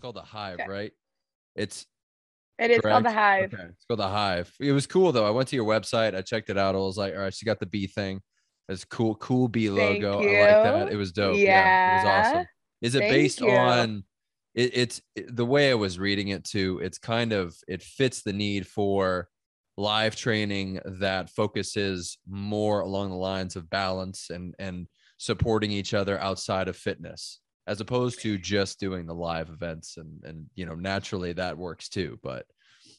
called 0.00 0.16
the 0.16 0.22
Hive, 0.22 0.60
Okay. 0.60 0.68
right? 0.68 0.92
It's 1.54 1.86
It 2.58 2.70
is 2.70 2.80
called 2.80 3.04
the? 3.04 3.10
Hive. 3.12 3.52
Okay, 3.54 3.62
it's 3.64 3.84
called 3.86 4.00
the 4.00 4.08
Hive. 4.08 4.52
It 4.60 4.72
was 4.72 4.86
cool 4.86 5.12
though. 5.12 5.26
I 5.26 5.30
went 5.30 5.48
to 5.48 5.56
your 5.56 5.64
website. 5.66 6.14
I 6.14 6.22
checked 6.22 6.50
it 6.50 6.58
out. 6.58 6.74
I 6.74 6.78
was 6.78 6.96
like, 6.98 7.14
all 7.14 7.20
right, 7.20 7.34
she 7.34 7.46
got 7.46 7.58
the 7.60 7.66
bee 7.66 7.86
thing. 7.86 8.20
It's 8.68 8.84
cool, 8.84 9.14
cool 9.16 9.48
bee 9.48 9.68
Thank 9.68 10.02
logo. 10.02 10.20
I 10.20 10.22
like 10.22 10.64
that. 10.64 10.92
It 10.92 10.96
was 10.96 11.12
dope. 11.12 11.36
Yeah, 11.36 12.00
it 12.02 12.04
was 12.04 12.26
awesome. 12.26 12.46
Is 12.82 12.94
it 12.94 13.00
Thank 13.00 13.12
based 13.12 13.40
you. 13.40 13.50
on? 13.50 14.04
It, 14.54 14.70
it's 14.74 15.02
it- 15.16 15.34
the 15.34 15.46
way 15.46 15.70
I 15.70 15.74
was 15.74 15.98
reading 15.98 16.28
it 16.28 16.44
too. 16.44 16.80
It's 16.82 16.98
kind 16.98 17.32
of 17.32 17.56
it 17.68 17.82
fits 17.82 18.22
the 18.22 18.32
need 18.32 18.66
for 18.66 19.28
live 19.76 20.14
training 20.14 20.80
that 20.84 21.30
focuses 21.30 22.18
more 22.28 22.80
along 22.80 23.10
the 23.10 23.16
lines 23.16 23.56
of 23.56 23.70
balance 23.70 24.28
and 24.30 24.54
and 24.58 24.86
supporting 25.16 25.70
each 25.70 25.94
other 25.94 26.18
outside 26.20 26.68
of 26.68 26.76
fitness 26.76 27.40
as 27.70 27.80
opposed 27.80 28.20
to 28.20 28.36
just 28.36 28.80
doing 28.80 29.06
the 29.06 29.14
live 29.14 29.48
events 29.48 29.96
and 29.96 30.24
and 30.24 30.46
you 30.56 30.66
know 30.66 30.74
naturally 30.74 31.32
that 31.32 31.56
works 31.56 31.88
too 31.88 32.18
but 32.20 32.44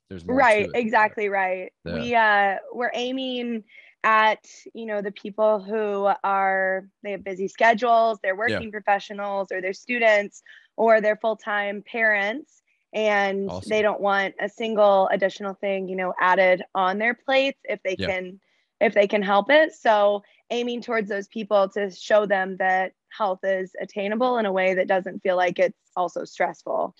there's 0.09 0.23
more 0.23 0.37
right 0.37 0.69
exactly 0.73 1.27
right 1.27 1.73
Yeah. 1.83 1.93
we 1.95 2.15
uh 2.15 2.55
we're 2.73 2.91
aiming 2.93 3.65
at 4.05 4.47
you 4.73 4.85
know 4.85 5.01
the 5.01 5.11
people 5.11 5.59
who 5.61 6.09
are 6.23 6.87
they 7.03 7.11
have 7.11 7.23
busy 7.23 7.49
schedules 7.49 8.17
they're 8.23 8.35
working 8.35 8.71
professionals 8.71 9.51
or 9.51 9.59
they're 9.59 9.73
students 9.73 10.41
or 10.77 11.01
they're 11.01 11.17
full-time 11.17 11.83
parents 11.85 12.61
and 12.93 13.49
Awesome. 13.49 13.69
they 13.69 13.81
don't 13.81 13.99
want 13.99 14.35
a 14.39 14.47
single 14.47 15.09
additional 15.09 15.53
thing 15.53 15.89
you 15.89 15.97
know 15.97 16.13
added 16.17 16.63
on 16.73 16.97
their 16.97 17.13
plates 17.13 17.59
if 17.65 17.83
they 17.83 17.97
Yeah. 17.97 18.07
can 18.07 18.39
if 18.79 18.93
they 18.93 19.07
can 19.07 19.21
help 19.21 19.49
it 19.51 19.73
so 19.73 20.23
aiming 20.49 20.81
towards 20.81 21.09
those 21.09 21.27
people 21.27 21.67
to 21.69 21.91
show 21.91 22.25
them 22.25 22.55
that 22.57 22.93
health 23.15 23.39
is 23.43 23.71
attainable 23.81 24.37
in 24.37 24.45
a 24.45 24.51
way 24.51 24.73
that 24.73 24.87
doesn't 24.87 25.19
feel 25.21 25.35
like 25.35 25.59
it's 25.59 25.77
also 25.95 26.23
stressful 26.23 26.95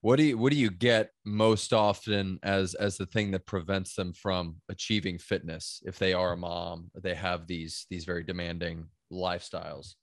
what 0.00 0.16
do 0.16 0.22
you 0.22 0.38
what 0.38 0.52
do 0.52 0.58
you 0.58 0.70
get 0.70 1.10
most 1.24 1.72
often 1.72 2.38
as 2.42 2.74
as 2.74 2.96
the 2.96 3.06
thing 3.06 3.30
that 3.32 3.46
prevents 3.46 3.94
them 3.94 4.12
from 4.12 4.56
achieving 4.68 5.18
fitness 5.18 5.82
if 5.84 5.98
they 5.98 6.12
are 6.12 6.32
a 6.32 6.36
mom 6.36 6.90
they 6.94 7.14
have 7.14 7.46
these 7.46 7.86
these 7.90 8.04
very 8.04 8.22
demanding 8.22 8.86
lifestyles 9.12 9.94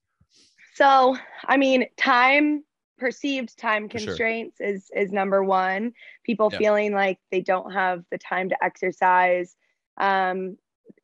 So, 0.73 1.15
I 1.45 1.57
mean, 1.57 1.85
time 1.97 2.63
perceived 2.97 3.57
time 3.57 3.87
For 3.89 3.97
sure. 3.99 4.07
constraints 4.07 4.59
is 4.59 4.89
is 4.95 5.11
number 5.11 5.43
one. 5.43 5.93
People 6.25 6.49
Yeah. 6.49 6.57
feeling 6.57 6.93
like 6.93 7.19
they 7.31 7.41
don't 7.41 7.71
have 7.71 8.03
the 8.11 8.17
time 8.17 8.49
to 8.49 8.63
exercise, 8.63 9.55
um, 9.97 10.57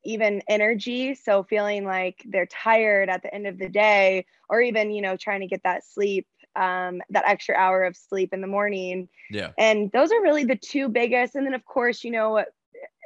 even 0.04 0.42
energy. 0.48 1.16
So 1.16 1.44
feeling 1.44 1.86
like 1.86 2.24
they're 2.26 2.48
tired 2.48 3.10
at 3.10 3.22
the 3.24 3.34
end 3.34 3.48
of 3.48 3.58
the 3.58 3.70
day, 3.70 4.26
or 4.50 4.62
even 4.62 4.92
you 4.92 5.02
know 5.02 5.18
trying 5.18 5.42
to 5.42 5.48
get 5.48 5.64
that 5.64 5.86
sleep, 5.86 6.28
um, 6.56 7.02
that 7.10 7.26
extra 7.28 7.56
hour 7.56 7.84
of 7.84 7.96
sleep 7.96 8.34
in 8.34 8.42
the 8.42 8.48
morning. 8.48 9.10
yeah 9.30 9.52
And 9.58 9.92
those 9.92 10.12
are 10.12 10.22
really 10.22 10.46
the 10.46 10.56
two 10.56 10.90
biggest. 10.90 11.36
And 11.36 11.46
then, 11.46 11.54
of 11.54 11.66
course, 11.66 12.04
you 12.04 12.12
know, 12.12 12.44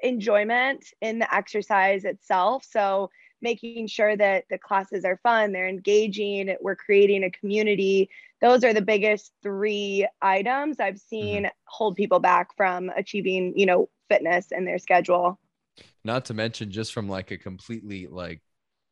enjoyment 0.03 0.85
in 1.01 1.19
the 1.19 1.33
exercise 1.33 2.05
itself. 2.05 2.65
So, 2.69 3.09
making 3.41 3.85
sure 3.85 4.15
that 4.17 4.45
the 4.49 4.57
classes 4.57 5.05
are 5.05 5.19
fun, 5.21 5.51
they're 5.51 5.67
engaging, 5.67 6.55
we're 6.61 6.75
creating 6.75 7.23
a 7.23 7.29
community. 7.29 8.09
Those 8.41 8.63
are 8.63 8.73
the 8.73 8.81
biggest 8.81 9.33
three 9.43 10.07
items 10.21 10.79
I've 10.79 10.99
seen 10.99 11.49
hold 11.65 11.95
people 11.95 12.19
back 12.19 12.55
from 12.55 12.89
achieving, 12.95 13.53
you 13.55 13.65
know, 13.65 13.89
fitness 14.09 14.47
in 14.51 14.65
their 14.65 14.79
schedule. 14.79 15.37
Not 16.03 16.25
to 16.25 16.33
mention 16.33 16.71
just 16.71 16.93
from 16.93 17.09
like 17.09 17.31
a 17.31 17.37
completely 17.37 18.07
like 18.07 18.41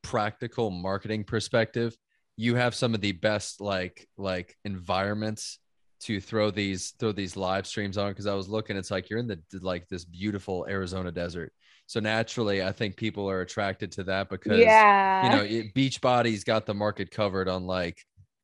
practical 0.01 0.69
marketing 0.69 1.23
perspective 1.23 1.95
you 2.35 2.55
have 2.55 2.73
some 2.73 2.93
of 2.93 3.01
the 3.01 3.11
best 3.11 3.61
like 3.61 4.07
like 4.17 4.55
environments 4.65 5.59
to 6.01 6.19
throw 6.19 6.51
these 6.51 6.91
throw 6.99 7.11
these 7.11 7.37
live 7.37 7.65
streams 7.67 7.97
on. 7.97 8.11
Because 8.11 8.27
i 8.27 8.33
was 8.33 8.49
looking 8.49 8.75
it's 8.75 8.91
like 8.91 9.09
you're 9.09 9.19
in 9.19 9.27
the 9.27 9.39
like 9.61 9.87
this 9.87 10.05
beautiful 10.05 10.65
arizona 10.69 11.11
desert. 11.11 11.53
So 11.85 11.99
naturally 11.99 12.63
i 12.63 12.71
think 12.71 12.97
people 12.97 13.29
are 13.29 13.41
attracted 13.41 13.91
to 13.93 14.03
that 14.05 14.29
because 14.29 14.59
yeah. 14.59 15.23
you 15.23 15.37
know 15.37 15.43
it, 15.43 15.73
beachbody's 15.73 16.43
got 16.43 16.65
the 16.65 16.73
market 16.73 17.11
covered 17.11 17.47
on 17.47 17.65
like 17.65 17.97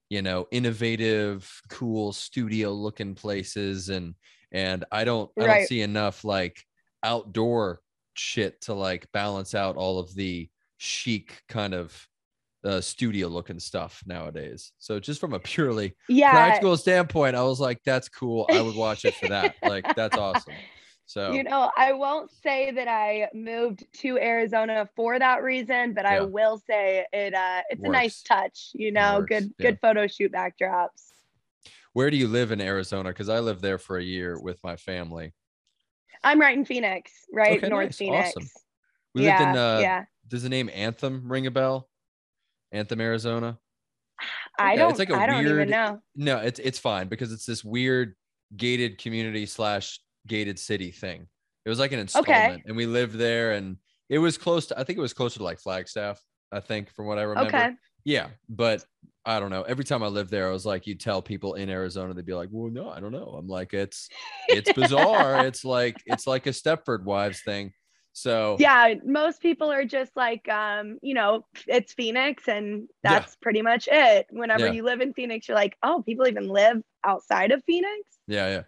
you 0.10 0.22
know 0.22 0.48
innovative 0.52 1.50
cool 1.70 2.14
studio 2.14 2.72
looking 2.72 3.16
places. 3.16 3.90
And 3.90 4.16
and 4.52 4.84
i 4.92 5.04
don't 5.04 5.30
i 5.40 5.46
don't 5.46 5.68
see 5.68 5.82
enough 5.82 6.24
like 6.24 6.64
outdoor 7.04 7.82
shit 8.20 8.62
to 8.62 8.74
like 8.74 9.12
balance 9.12 9.56
out 9.56 9.78
all 9.78 9.98
of 9.98 10.14
the 10.14 10.50
chic 10.78 11.42
kind 11.48 11.74
of 11.74 12.08
uh, 12.64 12.82
studio 12.82 13.28
looking 13.28 13.60
stuff 13.60 14.04
nowadays. 14.06 14.74
So 14.80 15.00
just 15.00 15.22
from 15.22 15.34
a 15.34 15.40
purely 15.40 15.96
yeah. 16.10 16.32
practical 16.32 16.76
standpoint 16.76 17.36
i 17.36 17.44
was 17.44 17.60
like 17.60 17.82
that's 17.86 18.10
cool. 18.10 18.46
I 18.52 18.62
would 18.62 18.76
watch 18.76 19.06
it 19.06 19.16
for 19.16 19.30
that. 19.30 19.56
Like 19.64 19.96
that's 19.96 20.18
awesome. 20.18 20.54
So 21.06 21.32
You 21.32 21.44
know, 21.44 21.72
I 21.76 21.94
won't 21.94 22.30
say 22.32 22.72
that 22.72 22.88
I 22.88 23.30
moved 23.34 23.86
to 24.02 24.18
Arizona 24.18 24.88
for 24.96 25.18
that 25.18 25.42
reason, 25.42 25.94
but 25.94 26.06
I 26.06 26.22
will 26.22 26.62
say 26.68 27.06
it 27.14 27.34
uh 27.34 27.62
it's 27.70 27.84
a 27.84 27.90
nice 27.90 28.22
touch, 28.22 28.72
you 28.74 28.92
know, 28.92 29.20
works, 29.20 29.30
good 29.30 29.54
yeah. 29.58 29.66
good 29.66 29.80
photo 29.82 30.08
shoot 30.08 30.32
backdrops. 30.32 31.12
where 31.94 32.12
do 32.12 32.18
you 32.18 32.28
live 32.28 32.52
in 32.52 32.60
arizona? 32.62 33.10
Because 33.10 33.30
i 33.30 33.40
lived 33.40 33.62
there 33.62 33.78
for 33.78 33.98
a 33.98 34.04
year 34.04 34.40
with 34.42 34.60
my 34.64 34.76
family 34.76 35.34
I'm 36.24 36.40
right 36.40 36.58
in 36.58 36.66
Phoenix, 36.66 37.12
right 37.34 37.58
Okay, 37.58 37.68
North 37.70 37.88
nice. 37.88 37.98
Phoenix. 37.98 38.30
Awesome. 38.30 38.50
we 39.16 39.24
yeah, 39.26 39.40
lived 39.40 39.50
in 39.52 39.58
uh 39.58 39.80
yeah. 39.80 40.04
does 40.28 40.44
the 40.44 40.50
name 40.50 40.70
Anthem 40.74 41.32
ring 41.32 41.48
a 41.48 41.52
bell? 41.52 41.88
Anthem, 42.72 43.02
Arizona. 43.02 43.58
I 44.60 44.74
yeah, 44.74 44.80
don't 44.80 44.90
it's 44.92 45.00
like 45.00 45.10
a 45.10 45.16
I 45.16 45.26
don't 45.26 45.44
weird- 45.46 45.56
even 45.56 45.70
know. 45.70 46.02
No, 46.16 46.38
it's 46.40 46.60
it's 46.60 46.78
fine 46.80 47.08
because 47.08 47.32
it's 47.32 47.46
this 47.46 47.64
weird 47.64 48.16
gated 48.56 48.98
community 48.98 49.46
slash 49.46 50.00
gated 50.28 50.60
city 50.60 50.92
thing. 50.92 51.28
It 51.66 51.70
was 51.70 51.80
like 51.80 51.92
an 51.92 52.00
installment, 52.00 52.64
and 52.66 52.76
we 52.76 52.86
lived 52.86 53.16
there, 53.16 53.52
and 53.54 53.78
it 54.10 54.18
was 54.20 54.38
close 54.38 54.68
to. 54.68 54.80
I 54.80 54.84
think 54.84 54.98
it 54.98 55.02
was 55.02 55.14
closer 55.14 55.38
to 55.40 55.44
like 55.44 55.60
Flagstaff. 55.60 56.22
I 56.52 56.60
think 56.60 56.94
from 56.94 57.06
what 57.06 57.18
I 57.20 57.24
remember. 57.24 57.48
Okay. 57.56 57.70
Yeah, 58.06 58.28
but 58.50 58.84
I 59.26 59.40
don't 59.40 59.50
know. 59.50 59.64
Every 59.64 59.84
time 59.84 60.02
I 60.02 60.08
lived 60.08 60.32
there, 60.32 60.48
I 60.48 60.52
was 60.52 60.66
like, 60.66 60.88
you 60.88 60.96
tell 60.96 61.22
people 61.22 61.56
in 61.56 61.70
Arizona, 61.70 62.14
they'd 62.14 62.26
be 62.26 62.34
like, 62.34 62.50
"Well, 62.52 62.72
no, 62.72 62.90
I 62.90 63.00
don't 63.00 63.12
know." 63.12 63.36
I'm 63.38 63.48
like, 63.48 63.74
it's 63.74 64.10
it's 64.48 64.72
bizarre. 64.74 65.46
it's 65.46 65.66
like 65.66 65.98
it's 66.06 66.26
like 66.26 66.48
a 66.48 66.52
Stepford 66.52 67.04
Wives 67.04 67.42
thing. 67.42 67.74
So 68.14 68.58
Yeah, 68.60 68.96
most 69.06 69.42
people 69.42 69.72
are 69.72 69.86
just 69.86 70.12
like 70.16 70.48
um, 70.50 70.98
you 71.02 71.14
know, 71.14 71.46
it's 71.68 71.94
Phoenix 71.94 72.48
and 72.48 72.88
Yeah. 73.04 73.20
that's 73.20 73.36
pretty 73.36 73.62
much 73.62 73.88
it. 73.92 74.26
Whenever 74.32 74.68
Yeah. 74.68 74.72
you 74.74 74.84
live 74.84 75.02
in 75.02 75.14
Phoenix, 75.14 75.48
you're 75.48 75.56
like, 75.56 75.78
"Oh, 75.84 76.02
people 76.06 76.28
even 76.28 76.48
live 76.48 76.78
outside 77.06 77.52
of 77.52 77.64
Phoenix?" 77.66 78.02
Yeah, 78.28 78.48
yeah. 78.48 78.64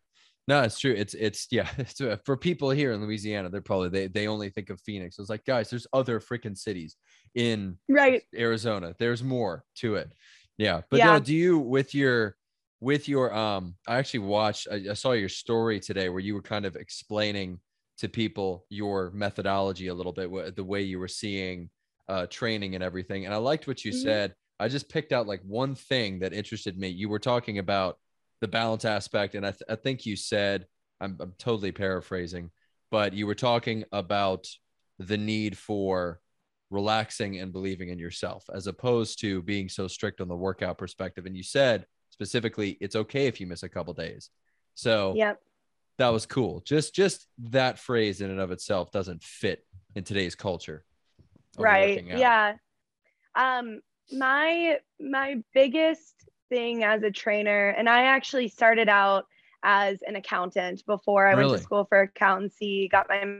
No, 0.47 0.63
it's 0.63 0.79
true. 0.79 0.93
It's 0.93 1.13
it's 1.13 1.47
yeah. 1.51 1.69
It's, 1.77 1.99
uh, 2.01 2.17
for 2.25 2.35
people 2.35 2.69
here 2.71 2.91
in 2.91 3.01
Louisiana, 3.01 3.49
they're 3.49 3.61
probably 3.61 3.89
they 3.89 4.07
they 4.07 4.27
only 4.27 4.49
think 4.49 4.69
of 4.69 4.81
Phoenix. 4.81 5.17
It's 5.17 5.29
like 5.29 5.45
guys, 5.45 5.69
there's 5.69 5.87
other 5.93 6.19
freaking 6.19 6.57
cities 6.57 6.97
in 7.35 7.77
Right. 7.89 8.23
Arizona. 8.35 8.93
There's 8.99 9.23
more 9.23 9.63
to 9.77 9.95
it. 9.95 10.11
Yeah, 10.61 10.81
but 10.91 10.97
Yeah. 10.97 11.13
no, 11.13 11.19
do 11.19 11.33
you 11.33 11.57
with 11.57 11.95
your 11.95 12.35
with 12.81 13.09
your 13.09 13.33
um? 13.33 13.75
I 13.87 13.97
actually 13.97 14.19
watched. 14.19 14.67
I, 14.71 14.91
I 14.91 14.93
saw 14.93 15.13
your 15.13 15.27
story 15.29 15.79
today 15.79 16.07
where 16.09 16.19
you 16.19 16.35
were 16.35 16.41
kind 16.43 16.65
of 16.67 16.75
explaining 16.75 17.59
to 17.97 18.07
people 18.07 18.65
your 18.69 19.09
methodology 19.11 19.87
a 19.87 19.93
little 19.93 20.11
bit, 20.13 20.55
the 20.55 20.63
way 20.63 20.83
you 20.83 20.99
were 20.99 21.07
seeing 21.07 21.69
uh 22.07 22.27
training 22.27 22.75
and 22.75 22.83
everything. 22.83 23.25
And 23.25 23.33
I 23.33 23.37
liked 23.37 23.67
what 23.67 23.83
you 23.83 23.91
Mhm. 23.91 23.95
said. 24.03 24.35
I 24.59 24.67
just 24.67 24.87
picked 24.87 25.11
out 25.13 25.25
like 25.25 25.41
one 25.41 25.73
thing 25.73 26.19
that 26.19 26.31
interested 26.33 26.77
me. 26.77 26.89
You 26.89 27.09
were 27.09 27.19
talking 27.19 27.57
about 27.57 27.97
the 28.41 28.47
balance 28.47 28.85
aspect, 28.85 29.33
and 29.33 29.45
I, 29.45 29.51
th- 29.51 29.63
I 29.67 29.75
think 29.75 30.05
you 30.05 30.15
said 30.15 30.67
I'm, 30.99 31.17
I'm 31.19 31.33
totally 31.39 31.71
paraphrasing, 31.71 32.51
but 32.91 33.13
you 33.13 33.25
were 33.25 33.35
talking 33.35 33.83
about 33.91 34.47
the 34.99 35.17
need 35.17 35.57
for 35.57 36.20
relaxing 36.71 37.39
and 37.39 37.51
believing 37.53 37.89
in 37.89 37.99
yourself 37.99 38.43
as 38.53 38.65
opposed 38.67 39.19
to 39.21 39.41
being 39.43 39.69
so 39.69 39.87
strict 39.87 40.21
on 40.21 40.27
the 40.27 40.35
workout 40.35 40.77
perspective. 40.77 41.25
And 41.27 41.35
you 41.37 41.43
said 41.43 41.85
specifically, 42.09 42.77
it's 42.81 42.95
okay 42.95 43.27
if 43.27 43.39
you 43.39 43.45
miss 43.45 43.61
a 43.63 43.69
couple 43.69 43.93
days. 43.93 44.29
So 44.73 45.13
Yep. 45.15 45.39
that 45.97 46.09
was 46.09 46.25
cool. 46.25 46.61
Just 46.61 46.95
just 46.95 47.27
that 47.39 47.77
phrase 47.77 48.21
in 48.21 48.31
and 48.31 48.39
of 48.39 48.51
itself 48.51 48.89
doesn't 48.91 49.21
fit 49.23 49.63
in 49.95 50.03
today's 50.03 50.33
culture. 50.35 50.83
right 51.57 52.03
yeah 52.05 52.53
um 53.35 53.81
my 54.13 54.79
my 54.99 55.35
biggest 55.53 56.13
thing 56.49 56.83
as 56.83 57.03
a 57.03 57.11
trainer 57.11 57.69
and 57.77 57.89
i 57.89 58.03
actually 58.03 58.47
started 58.47 58.87
out 58.89 59.25
as 59.63 60.01
an 60.07 60.15
accountant 60.15 60.81
before 60.85 61.27
i 61.27 61.35
went 61.35 61.49
to 61.49 61.57
school 61.59 61.85
for 61.85 62.01
accountancy 62.01 62.87
got 62.89 63.07
my 63.09 63.39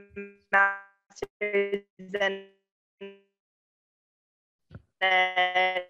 master's 0.52 1.84
and 2.20 2.44
then 5.02 5.82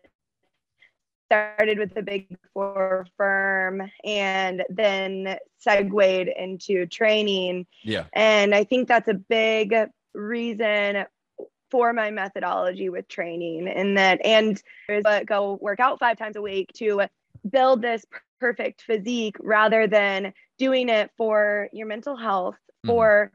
started 1.30 1.78
with 1.80 1.96
a 1.98 2.02
big 2.02 2.28
four 2.54 3.06
firm 3.18 3.82
and 4.04 4.64
then 4.70 5.38
segued 5.58 6.30
into 6.38 6.86
training 6.88 7.66
Yeah. 7.84 8.06
and 8.14 8.54
I 8.54 8.64
think 8.64 8.88
that's 8.88 9.08
a 9.08 9.14
big 9.14 9.74
reason 10.14 11.06
for 11.70 11.94
my 11.94 12.12
methodology 12.12 12.90
with 12.90 13.08
training 13.08 13.68
in 13.68 13.94
that 13.96 14.20
and 14.26 14.62
a 14.90 15.24
go 15.26 15.58
work 15.62 15.80
out 15.80 16.00
five 16.00 16.18
times 16.18 16.36
a 16.36 16.42
week 16.42 16.70
to 16.76 17.04
build 17.50 17.82
this 17.82 18.06
perfect 18.40 18.82
physique 18.82 19.38
rather 19.40 19.88
than 19.88 20.34
doing 20.58 20.90
it 20.90 21.12
for 21.18 21.70
your 21.72 21.88
mental 21.88 22.16
health, 22.18 22.58
Mhm. 22.86 22.88
for 22.88 23.32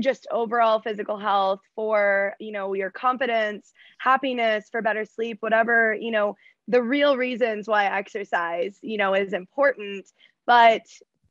just 0.00 0.26
overall 0.30 0.80
physical 0.80 1.18
health, 1.18 1.60
for, 1.74 2.34
you 2.38 2.52
know, 2.52 2.74
your 2.74 2.90
confidence, 2.90 3.72
happiness, 3.98 4.68
for 4.70 4.82
better 4.82 5.04
sleep, 5.04 5.38
whatever, 5.40 5.94
you 5.94 6.10
know, 6.10 6.36
the 6.68 6.82
real 6.82 7.16
reasons 7.16 7.66
why 7.66 7.86
exercise, 7.86 8.78
you 8.82 8.98
know, 8.98 9.14
is 9.14 9.32
important, 9.32 10.06
but 10.46 10.82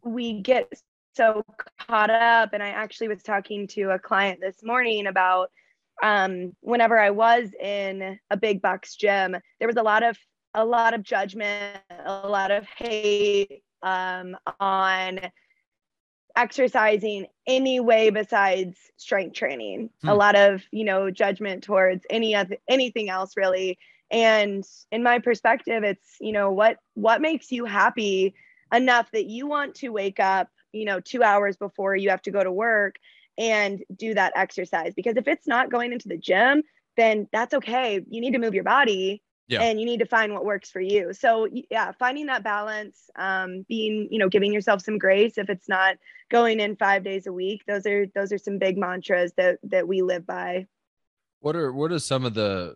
we 0.03 0.41
get 0.41 0.71
so 1.13 1.43
caught 1.79 2.09
up 2.09 2.51
and 2.53 2.61
I 2.61 2.69
actually 2.69 3.07
was 3.07 3.23
talking 3.23 3.67
to 3.69 3.91
a 3.91 3.99
client 3.99 4.39
this 4.39 4.63
morning 4.63 5.07
about 5.07 5.51
um, 6.03 6.55
whenever 6.61 6.99
I 6.99 7.09
was 7.09 7.49
in 7.59 8.19
a 8.29 8.37
big 8.37 8.61
box 8.61 8.95
gym, 8.95 9.35
there 9.59 9.67
was 9.67 9.77
a 9.77 9.83
lot 9.83 10.03
of 10.03 10.17
a 10.53 10.63
lot 10.63 10.93
of 10.93 11.03
judgment, 11.03 11.77
a 12.05 12.27
lot 12.27 12.51
of 12.51 12.65
hate 12.65 13.63
um, 13.83 14.35
on 14.59 15.19
exercising 16.37 17.25
any 17.45 17.79
way 17.79 18.09
besides 18.09 18.77
strength 18.95 19.35
training. 19.35 19.89
Hmm. 20.01 20.09
A 20.09 20.15
lot 20.15 20.35
of 20.35 20.61
you 20.71 20.85
know 20.85 21.11
judgment 21.11 21.63
towards 21.63 22.05
any 22.09 22.35
of 22.35 22.53
anything 22.69 23.09
else 23.09 23.35
really. 23.35 23.77
And 24.09 24.65
in 24.91 25.03
my 25.03 25.19
perspective, 25.19 25.83
it's 25.83 26.15
you 26.21 26.31
know 26.31 26.51
what 26.51 26.77
what 26.93 27.19
makes 27.19 27.51
you 27.51 27.65
happy 27.65 28.35
enough 28.73 29.09
that 29.11 29.25
you 29.25 29.47
want 29.47 29.75
to 29.75 29.89
wake 29.89 30.19
up 30.19 30.49
you 30.71 30.85
know 30.85 30.99
two 30.99 31.23
hours 31.23 31.57
before 31.57 31.95
you 31.95 32.09
have 32.09 32.21
to 32.21 32.31
go 32.31 32.43
to 32.43 32.51
work 32.51 32.95
and 33.37 33.83
do 33.95 34.13
that 34.13 34.33
exercise 34.35 34.93
because 34.95 35.17
if 35.17 35.27
it's 35.27 35.47
not 35.47 35.71
going 35.71 35.93
into 35.93 36.07
the 36.07 36.17
gym 36.17 36.63
then 36.97 37.27
that's 37.31 37.53
okay 37.53 38.01
you 38.09 38.19
need 38.19 38.33
to 38.33 38.39
move 38.39 38.53
your 38.53 38.63
body 38.63 39.21
Yeah. 39.47 39.61
and 39.61 39.79
you 39.79 39.85
need 39.85 39.99
to 39.99 40.05
find 40.05 40.33
what 40.33 40.43
works 40.43 40.69
for 40.69 40.81
you 40.81 41.13
so 41.13 41.47
yeah 41.69 41.91
finding 41.97 42.25
that 42.25 42.43
balance 42.43 43.09
um, 43.15 43.65
being 43.69 44.07
you 44.11 44.19
know 44.19 44.29
giving 44.29 44.51
yourself 44.51 44.81
some 44.81 44.97
grace 44.97 45.37
if 45.37 45.49
it's 45.49 45.69
not 45.69 45.95
going 46.29 46.59
in 46.59 46.75
five 46.75 47.03
days 47.03 47.27
a 47.27 47.33
week 47.33 47.63
those 47.67 47.85
are 47.85 48.07
those 48.13 48.31
are 48.31 48.37
some 48.37 48.57
big 48.57 48.77
mantras 48.77 49.31
that 49.37 49.57
that 49.63 49.87
we 49.87 50.01
live 50.01 50.25
by 50.25 50.67
What 51.39 51.55
are 51.55 51.71
what 51.71 51.91
are 51.91 51.99
some 51.99 52.25
of 52.25 52.33
the 52.33 52.75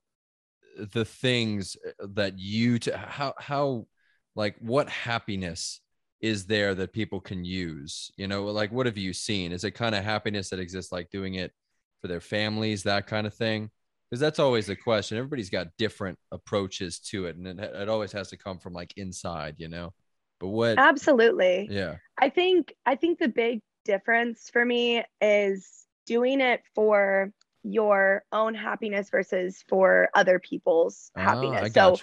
the 0.94 1.06
things 1.06 1.76
uh, 1.86 2.08
that 2.14 2.40
you 2.40 2.80
to 2.80 2.98
how 2.98 3.34
how 3.38 3.88
like 4.36 4.56
what 4.60 4.90
happiness 4.90 5.82
is 6.22 6.46
there 6.46 6.76
that 6.76 6.94
people 6.94 7.20
can 7.20 7.44
use? 7.44 8.12
You 8.16 8.28
know, 8.28 8.46
like 8.46 8.72
what 8.72 8.86
have 8.86 8.98
you 8.98 9.14
seen? 9.14 9.52
Is 9.52 9.64
it 9.64 9.72
kind 9.72 9.96
of 9.96 10.04
happiness 10.04 10.50
that 10.50 10.60
exists 10.60 10.92
like 10.92 11.10
doing 11.10 11.36
it 11.36 11.52
for 12.00 12.08
their 12.08 12.22
families, 12.22 12.84
that 12.84 13.08
kind 13.08 13.26
of 13.28 13.34
thing? 13.34 13.72
Because 14.12 14.20
that's 14.20 14.40
always 14.40 14.68
the 14.68 14.76
question. 14.76 15.18
Everybody's 15.18 15.50
got 15.50 15.68
different 15.78 16.20
approaches 16.34 17.00
to 17.00 17.28
it, 17.28 17.38
and 17.38 17.48
it, 17.48 17.60
it 17.60 17.88
always 17.90 18.12
has 18.12 18.30
to 18.32 18.38
come 18.38 18.60
from 18.60 18.74
like 18.74 18.94
inside, 18.98 19.56
you 19.58 19.70
know. 19.70 19.94
But 20.40 20.50
what? 20.50 20.78
absolutely 20.78 21.70
Yeah. 21.72 21.96
I 22.20 22.30
think 22.30 22.74
I 22.86 22.96
think 22.96 23.20
the 23.20 23.30
big 23.30 23.62
difference 23.86 24.50
for 24.52 24.64
me 24.66 25.04
is 25.22 25.86
doing 26.06 26.42
it 26.42 26.62
for 26.76 27.32
your 27.64 28.24
own 28.32 28.54
happiness 28.54 29.10
versus 29.10 29.64
for 29.70 30.10
other 30.14 30.40
people's 30.40 31.12
Ah, 31.16 31.22
happiness. 31.22 31.74
So 31.74 31.96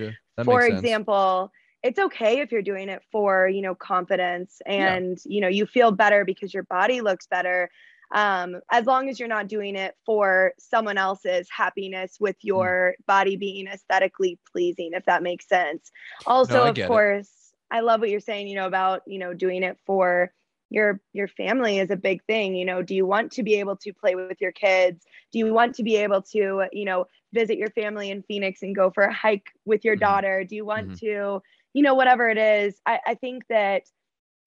for 0.44 0.64
example, 0.64 1.52
it's 1.82 1.98
okay 1.98 2.40
if 2.40 2.52
you're 2.52 2.62
doing 2.62 2.88
it 2.88 3.02
for, 3.12 3.48
you 3.48 3.62
know, 3.62 3.74
confidence 3.74 4.60
Yeah. 4.66 4.94
and, 4.94 5.18
you 5.24 5.40
know, 5.40 5.48
you 5.48 5.66
feel 5.66 5.92
better 5.92 6.24
because 6.24 6.54
your 6.54 6.62
body 6.64 7.00
looks 7.00 7.26
better. 7.26 7.70
Um, 8.14 8.56
as 8.70 8.86
long 8.86 9.08
as 9.08 9.18
you're 9.18 9.28
not 9.28 9.48
doing 9.48 9.76
it 9.76 9.94
for 10.06 10.52
someone 10.58 10.96
else's 10.98 11.48
happiness 11.54 12.16
with 12.20 12.36
Hmm. 12.52 12.68
your 12.70 12.94
body 13.06 13.36
being 13.36 13.66
aesthetically 13.66 14.38
pleasing, 14.52 14.90
if 14.94 15.04
that 15.06 15.22
makes 15.22 15.48
sense. 15.48 15.90
Also, 16.26 16.64
I 16.64 16.70
of 16.70 16.72
get 16.72 16.92
it. 16.92 17.02
course, 17.02 17.52
I 17.70 17.80
love 17.80 18.00
what 18.00 18.10
you're 18.10 18.20
saying, 18.20 18.48
you 18.48 18.56
know, 18.56 18.66
about, 18.66 19.02
you 19.06 19.18
know, 19.18 19.34
doing 19.34 19.62
it 19.62 19.78
for 19.86 20.32
your 20.70 21.00
your 21.12 21.28
family 21.28 21.78
is 21.78 21.90
a 21.90 21.96
big 21.96 22.22
thing 22.26 22.54
you 22.54 22.64
know 22.64 22.82
do 22.82 22.94
you 22.94 23.06
want 23.06 23.32
to 23.32 23.42
be 23.42 23.54
able 23.54 23.74
to 23.76 23.92
play 23.92 24.14
with 24.14 24.38
your 24.38 24.52
kids 24.52 25.06
do 25.32 25.38
you 25.38 25.52
want 25.52 25.74
to 25.74 25.82
be 25.82 25.96
able 25.96 26.20
to 26.20 26.64
you 26.72 26.84
know 26.84 27.06
visit 27.32 27.56
your 27.56 27.70
family 27.70 28.10
in 28.10 28.22
phoenix 28.24 28.62
and 28.62 28.76
go 28.76 28.90
for 28.90 29.04
a 29.04 29.12
hike 29.14 29.46
with 29.64 29.82
your 29.82 29.96
Mhm. 29.96 29.96
daughter 29.96 30.44
do 30.44 30.54
you 30.54 30.66
want 30.66 30.92
Mhm. 30.92 30.98
to 30.98 31.40
you 31.72 31.82
know 31.82 31.94
whatever 31.94 32.28
it 32.28 32.36
is 32.36 32.80
I, 32.84 33.00
I 33.06 33.14
think 33.14 33.44
that 33.48 33.82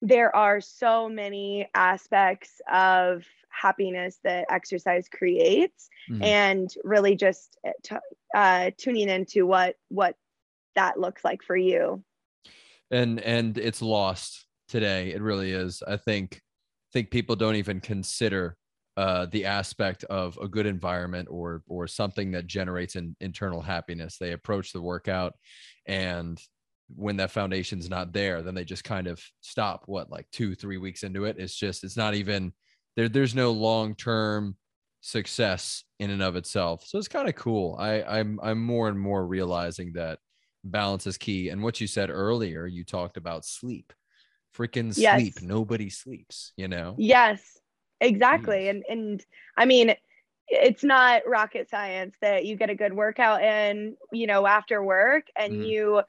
there 0.02 0.34
are 0.34 0.60
so 0.60 1.08
many 1.08 1.68
aspects 1.74 2.60
of 2.70 3.24
happiness 3.48 4.18
that 4.24 4.46
exercise 4.50 5.08
creates 5.08 5.88
Mhm. 6.10 6.22
and 6.22 6.74
really 6.82 7.14
just 7.14 7.56
uh, 7.66 7.70
t- 7.84 7.96
uh, 8.34 8.70
tuning 8.76 9.08
into 9.08 9.46
what 9.46 9.76
what 9.88 10.16
that 10.74 10.98
looks 10.98 11.24
like 11.24 11.42
for 11.42 11.56
you. 11.56 12.02
And 12.90 13.20
and 13.20 13.56
it's 13.56 13.80
lost 13.80 14.46
today. 14.68 15.12
It 15.12 15.22
really 15.22 15.52
is. 15.52 15.82
I 15.86 15.96
think 15.96 16.42
think 16.92 17.10
people 17.10 17.36
don't 17.36 17.56
even 17.56 17.80
consider 17.80 18.56
uh, 18.96 19.26
the 19.26 19.46
aspect 19.46 20.04
of 20.04 20.36
a 20.38 20.48
good 20.48 20.66
environment 20.66 21.28
or 21.30 21.62
or 21.68 21.86
something 21.86 22.32
that 22.32 22.46
generates 22.46 22.96
an 22.96 23.16
internal 23.20 23.62
happiness. 23.62 24.18
They 24.18 24.32
approach 24.32 24.72
the 24.72 24.82
workout 24.82 25.34
and 25.86 26.40
when 26.96 27.16
that 27.16 27.30
foundation's 27.30 27.88
not 27.88 28.12
there 28.12 28.42
then 28.42 28.54
they 28.54 28.64
just 28.64 28.84
kind 28.84 29.06
of 29.06 29.22
stop 29.40 29.84
what 29.86 30.10
like 30.10 30.26
two 30.32 30.54
three 30.54 30.78
weeks 30.78 31.02
into 31.02 31.24
it 31.24 31.36
it's 31.38 31.54
just 31.56 31.84
it's 31.84 31.96
not 31.96 32.14
even 32.14 32.52
there 32.96 33.08
there's 33.08 33.34
no 33.34 33.50
long 33.52 33.94
term 33.94 34.56
success 35.00 35.84
in 35.98 36.10
and 36.10 36.22
of 36.22 36.36
itself 36.36 36.84
so 36.86 36.98
it's 36.98 37.08
kind 37.08 37.28
of 37.28 37.34
cool 37.34 37.76
i 37.78 38.02
i'm 38.02 38.38
i'm 38.42 38.62
more 38.62 38.88
and 38.88 38.98
more 38.98 39.26
realizing 39.26 39.92
that 39.92 40.18
balance 40.64 41.06
is 41.06 41.18
key 41.18 41.48
and 41.48 41.62
what 41.62 41.80
you 41.80 41.86
said 41.86 42.08
earlier 42.10 42.66
you 42.66 42.84
talked 42.84 43.16
about 43.16 43.44
sleep 43.44 43.92
freaking 44.56 44.94
Yes. 44.96 45.28
sleep 45.28 45.40
nobody 45.42 45.90
sleeps 45.90 46.52
you 46.56 46.68
know 46.68 46.96
Yes, 46.96 47.58
exactly. 48.00 48.68
Jeez. 48.68 48.68
And 48.68 48.84
and 48.88 49.24
I 49.56 49.64
mean, 49.64 49.94
it's 50.48 50.84
not 50.84 51.22
rocket 51.26 51.70
science 51.70 52.14
that 52.20 52.44
you 52.44 52.56
get 52.56 52.70
a 52.70 52.74
good 52.74 52.92
workout 52.92 53.42
in, 53.42 53.96
you 54.12 54.26
know, 54.26 54.46
after 54.46 54.82
work 54.82 55.26
and 55.36 55.54
Mhm. 55.54 55.66
you 55.66 56.02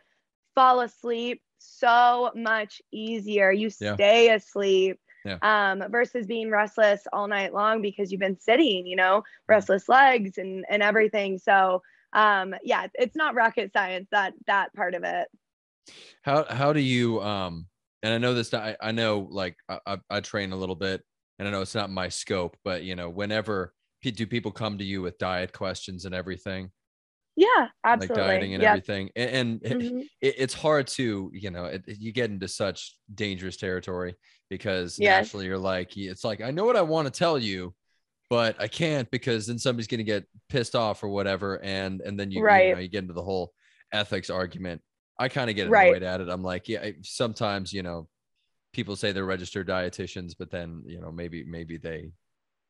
fall 0.55 0.81
asleep 0.81 1.41
so 1.59 2.31
much 2.35 2.81
easier. 2.91 3.51
You 3.51 3.69
Yeah. 3.79 3.95
stay 3.95 4.29
asleep. 4.33 5.00
Yeah. 5.25 5.38
Um, 5.41 5.83
versus 5.89 6.25
being 6.25 6.50
restless 6.50 7.05
all 7.13 7.27
night 7.27 7.53
long 7.53 7.81
because 7.81 8.11
you've 8.11 8.19
been 8.21 8.39
sitting, 8.39 8.85
you 8.85 8.95
know, 8.95 9.23
Mm-hmm. 9.50 9.53
restless 9.53 9.89
legs 9.89 10.38
and 10.38 10.65
and 10.69 10.81
everything. 10.83 11.38
So 11.38 11.81
um 12.13 12.53
yeah, 12.63 12.88
it's 12.95 13.15
not 13.15 13.35
rocket 13.35 13.71
science 13.73 14.07
that 14.11 14.33
that 14.47 14.73
part 14.73 14.95
of 14.95 15.03
it. 15.03 15.27
how 16.22 16.45
how 16.45 16.74
do 16.74 16.79
you 16.79 17.22
um 17.22 17.67
and 18.03 18.13
i 18.13 18.17
know 18.17 18.33
this 18.33 18.53
i, 18.53 18.75
I 18.81 18.91
know 18.91 19.27
like 19.29 19.55
I 19.69 19.98
I 20.10 20.19
train 20.22 20.51
a 20.51 20.55
little 20.55 20.75
bit 20.75 21.01
and 21.39 21.48
i 21.48 21.51
know 21.51 21.62
it's 21.62 21.75
not 21.75 21.89
my 21.89 22.10
scope 22.10 22.57
but 22.63 22.83
you 22.83 22.95
know 22.95 23.10
whenever 23.10 23.74
do 24.01 24.27
people 24.27 24.51
come 24.51 24.77
to 24.77 24.83
you 24.83 25.01
with 25.01 25.17
diet 25.17 25.53
questions 25.53 26.05
and 26.05 26.13
everything 26.13 26.72
Yeah, 27.36 27.68
absolutely. 27.84 28.22
like 28.24 28.28
dieting 28.32 28.54
and 28.54 28.62
Yep. 28.63 28.70
everything 28.70 29.10
and, 29.16 29.62
and 29.63 29.82
Mhm. 29.82 30.02
it, 30.22 30.36
it's 30.38 30.54
hard 30.54 30.88
to 30.88 31.32
you 31.34 31.50
know 31.52 31.66
it, 31.66 31.84
you 31.88 32.12
get 32.12 32.30
into 32.30 32.48
such 32.48 32.96
dangerous 33.16 33.58
territory 33.58 34.16
because 34.50 35.00
Yes. 35.00 35.28
naturally 35.28 35.46
you're 35.48 35.58
like 35.58 35.98
it's 35.98 36.24
like 36.24 36.42
i 36.42 36.52
know 36.52 36.66
what 36.66 36.75
i 36.75 36.82
want 36.82 37.06
to 37.08 37.12
tell 37.12 37.40
you 37.40 37.74
but 38.30 38.60
i 38.62 38.68
can't 38.68 39.10
because 39.10 39.48
then 39.48 39.58
somebody's 39.58 39.88
going 39.88 39.98
to 40.00 40.04
get 40.04 40.25
pissed 40.50 40.75
off 40.75 41.04
or 41.04 41.10
whatever 41.10 41.60
and 41.63 42.02
and 42.02 42.20
then 42.20 42.30
you, 42.30 42.36
you 42.38 42.44
Right. 42.44 42.74
know 42.74 42.80
you 42.80 42.88
get 42.88 43.04
into 43.04 43.13
the 43.13 43.24
whole 43.24 43.52
ethics 43.92 44.30
argument 44.30 44.82
i 45.20 45.28
kind 45.28 45.50
of 45.50 45.56
get 45.56 45.70
Right. 45.70 45.88
annoyed 45.90 46.04
at 46.04 46.22
it 46.22 46.30
i'm 46.30 46.44
like 46.44 46.68
yeah 46.70 46.82
I- 46.82 46.96
sometimes 47.02 47.74
you 47.74 47.82
know 47.84 48.08
people 48.74 48.96
say 48.96 49.12
they're 49.12 49.25
registered 49.25 49.68
dietitians 49.68 50.34
but 50.38 50.52
then 50.52 50.84
you 50.86 51.00
know 51.02 51.12
maybe 51.12 51.44
maybe 51.44 51.78
they 51.78 52.12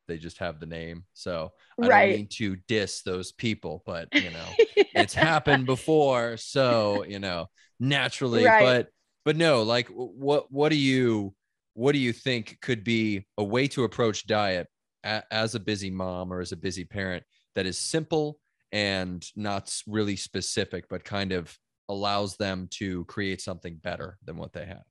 they 0.08 0.18
just 0.18 0.38
have 0.38 0.60
the 0.60 0.66
name 0.66 1.04
so 1.14 1.52
i 1.80 1.88
Right. 1.88 1.88
don't 1.88 2.08
mean 2.08 2.26
to 2.28 2.56
diss 2.68 3.02
those 3.02 3.32
people 3.32 3.82
but 3.86 4.08
you 4.16 4.30
know 4.30 4.56
it's 4.94 5.14
happened 5.30 5.66
before 5.66 6.36
so 6.36 7.04
you 7.08 7.18
know 7.18 7.46
naturally 7.80 8.44
Right. 8.44 8.58
but 8.58 8.88
but 9.24 9.36
no 9.36 9.62
like 9.62 9.88
what 9.88 10.50
what 10.50 10.70
do 10.70 10.76
you 10.76 11.34
what 11.74 11.92
do 11.92 11.98
you 11.98 12.12
think 12.12 12.58
could 12.60 12.84
be 12.84 13.26
a 13.38 13.44
way 13.44 13.66
to 13.66 13.84
approach 13.84 14.26
diet 14.26 14.68
a, 15.04 15.22
as 15.30 15.54
a 15.54 15.60
busy 15.60 15.90
mom 15.90 16.32
or 16.32 16.40
as 16.40 16.52
a 16.52 16.56
busy 16.56 16.84
parent 16.84 17.22
that 17.54 17.66
is 17.66 17.78
simple 17.78 18.38
and 18.72 19.26
not 19.36 19.74
really 19.86 20.16
specific 20.16 20.86
but 20.88 21.04
kind 21.04 21.32
of 21.32 21.56
allows 21.88 22.36
them 22.36 22.66
to 22.70 23.04
create 23.04 23.40
something 23.40 23.76
better 23.76 24.16
than 24.24 24.36
what 24.36 24.52
they 24.52 24.64
have 24.66 24.84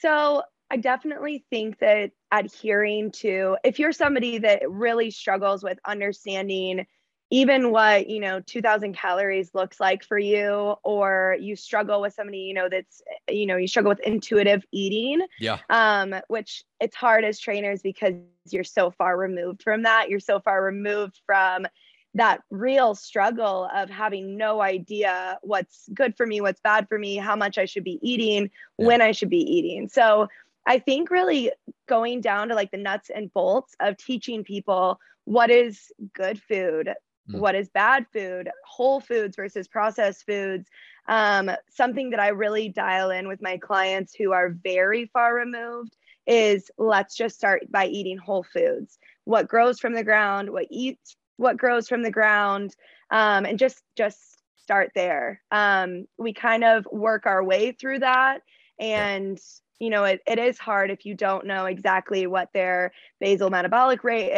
So 0.00 0.42
I 0.70 0.76
definitely 0.76 1.44
think 1.50 1.78
that 1.80 2.12
adhering 2.30 3.10
to, 3.12 3.56
if 3.64 3.78
you're 3.78 3.92
somebody 3.92 4.38
that 4.38 4.62
really 4.70 5.10
struggles 5.10 5.62
with 5.62 5.78
understanding 5.84 6.86
even 7.32 7.70
what, 7.70 8.10
you 8.10 8.18
know, 8.18 8.40
2000 8.40 8.92
calories 8.92 9.54
looks 9.54 9.78
like 9.78 10.02
for 10.02 10.18
you, 10.18 10.74
or 10.82 11.36
you 11.38 11.54
struggle 11.54 12.00
with 12.00 12.12
somebody, 12.12 12.38
you 12.38 12.54
know, 12.54 12.68
that's, 12.68 13.02
you 13.28 13.46
know, 13.46 13.56
you 13.56 13.68
struggle 13.68 13.90
with 13.90 14.00
intuitive 14.00 14.64
eating, 14.72 15.24
yeah 15.38 15.58
um, 15.70 16.14
which 16.26 16.64
it's 16.80 16.96
hard 16.96 17.24
as 17.24 17.38
trainers 17.38 17.82
because 17.82 18.14
you're 18.50 18.64
so 18.64 18.90
far 18.90 19.16
removed 19.16 19.62
from 19.62 19.84
that. 19.84 20.10
You're 20.10 20.18
so 20.18 20.40
far 20.40 20.62
removed 20.62 21.20
from 21.24 21.68
that 22.14 22.40
real 22.50 22.96
struggle 22.96 23.70
of 23.72 23.88
having 23.88 24.36
no 24.36 24.60
idea 24.60 25.38
what's 25.42 25.88
good 25.94 26.16
for 26.16 26.26
me, 26.26 26.40
what's 26.40 26.60
bad 26.60 26.88
for 26.88 26.98
me, 26.98 27.14
how 27.14 27.36
much 27.36 27.58
I 27.58 27.64
should 27.64 27.84
be 27.84 28.00
eating, 28.02 28.50
yeah. 28.76 28.86
when 28.86 29.00
I 29.00 29.12
should 29.12 29.30
be 29.30 29.38
eating. 29.38 29.88
So 29.88 30.26
I 30.66 30.78
think 30.78 31.10
really 31.10 31.52
going 31.88 32.20
down 32.20 32.48
to 32.48 32.54
like 32.54 32.70
the 32.70 32.76
nuts 32.76 33.10
and 33.14 33.32
bolts 33.32 33.74
of 33.80 33.96
teaching 33.96 34.44
people 34.44 35.00
what 35.24 35.50
is 35.50 35.92
good 36.14 36.40
food, 36.42 36.90
mm. 37.30 37.38
what 37.38 37.54
is 37.54 37.68
bad 37.68 38.06
food, 38.12 38.50
whole 38.66 39.00
foods 39.00 39.36
versus 39.36 39.68
processed 39.68 40.24
foods. 40.26 40.68
Um, 41.08 41.50
something 41.70 42.10
that 42.10 42.20
I 42.20 42.28
really 42.28 42.68
dial 42.68 43.10
in 43.10 43.26
with 43.26 43.42
my 43.42 43.56
clients 43.56 44.14
who 44.14 44.32
are 44.32 44.50
very 44.50 45.06
far 45.12 45.34
removed 45.34 45.96
is 46.26 46.70
let's 46.78 47.16
just 47.16 47.36
start 47.36 47.70
by 47.70 47.86
eating 47.86 48.18
whole 48.18 48.44
foods. 48.44 48.98
What 49.24 49.48
grows 49.48 49.80
from 49.80 49.94
the 49.94 50.04
ground, 50.04 50.50
what 50.50 50.66
eats 50.70 51.16
what 51.36 51.56
grows 51.56 51.88
from 51.88 52.02
the 52.02 52.10
ground 52.10 52.76
um, 53.10 53.46
and 53.46 53.58
just 53.58 53.82
just 53.96 54.18
start 54.62 54.90
there 54.94 55.40
um, 55.50 56.06
we 56.18 56.32
kind 56.34 56.62
of 56.62 56.86
work 56.92 57.26
our 57.26 57.42
way 57.42 57.72
through 57.72 58.00
that 58.00 58.42
and. 58.78 59.40
You 59.80 59.90
know 59.90 60.04
it, 60.04 60.20
it 60.26 60.38
is 60.38 60.58
hard 60.58 60.90
if 60.90 61.04
you 61.04 61.14
don't 61.14 61.46
know 61.46 61.66
exactly 61.66 62.26
what 62.26 62.48
their 62.52 62.92
basal 63.18 63.50
metabolic 63.50 64.04
rate 64.04 64.30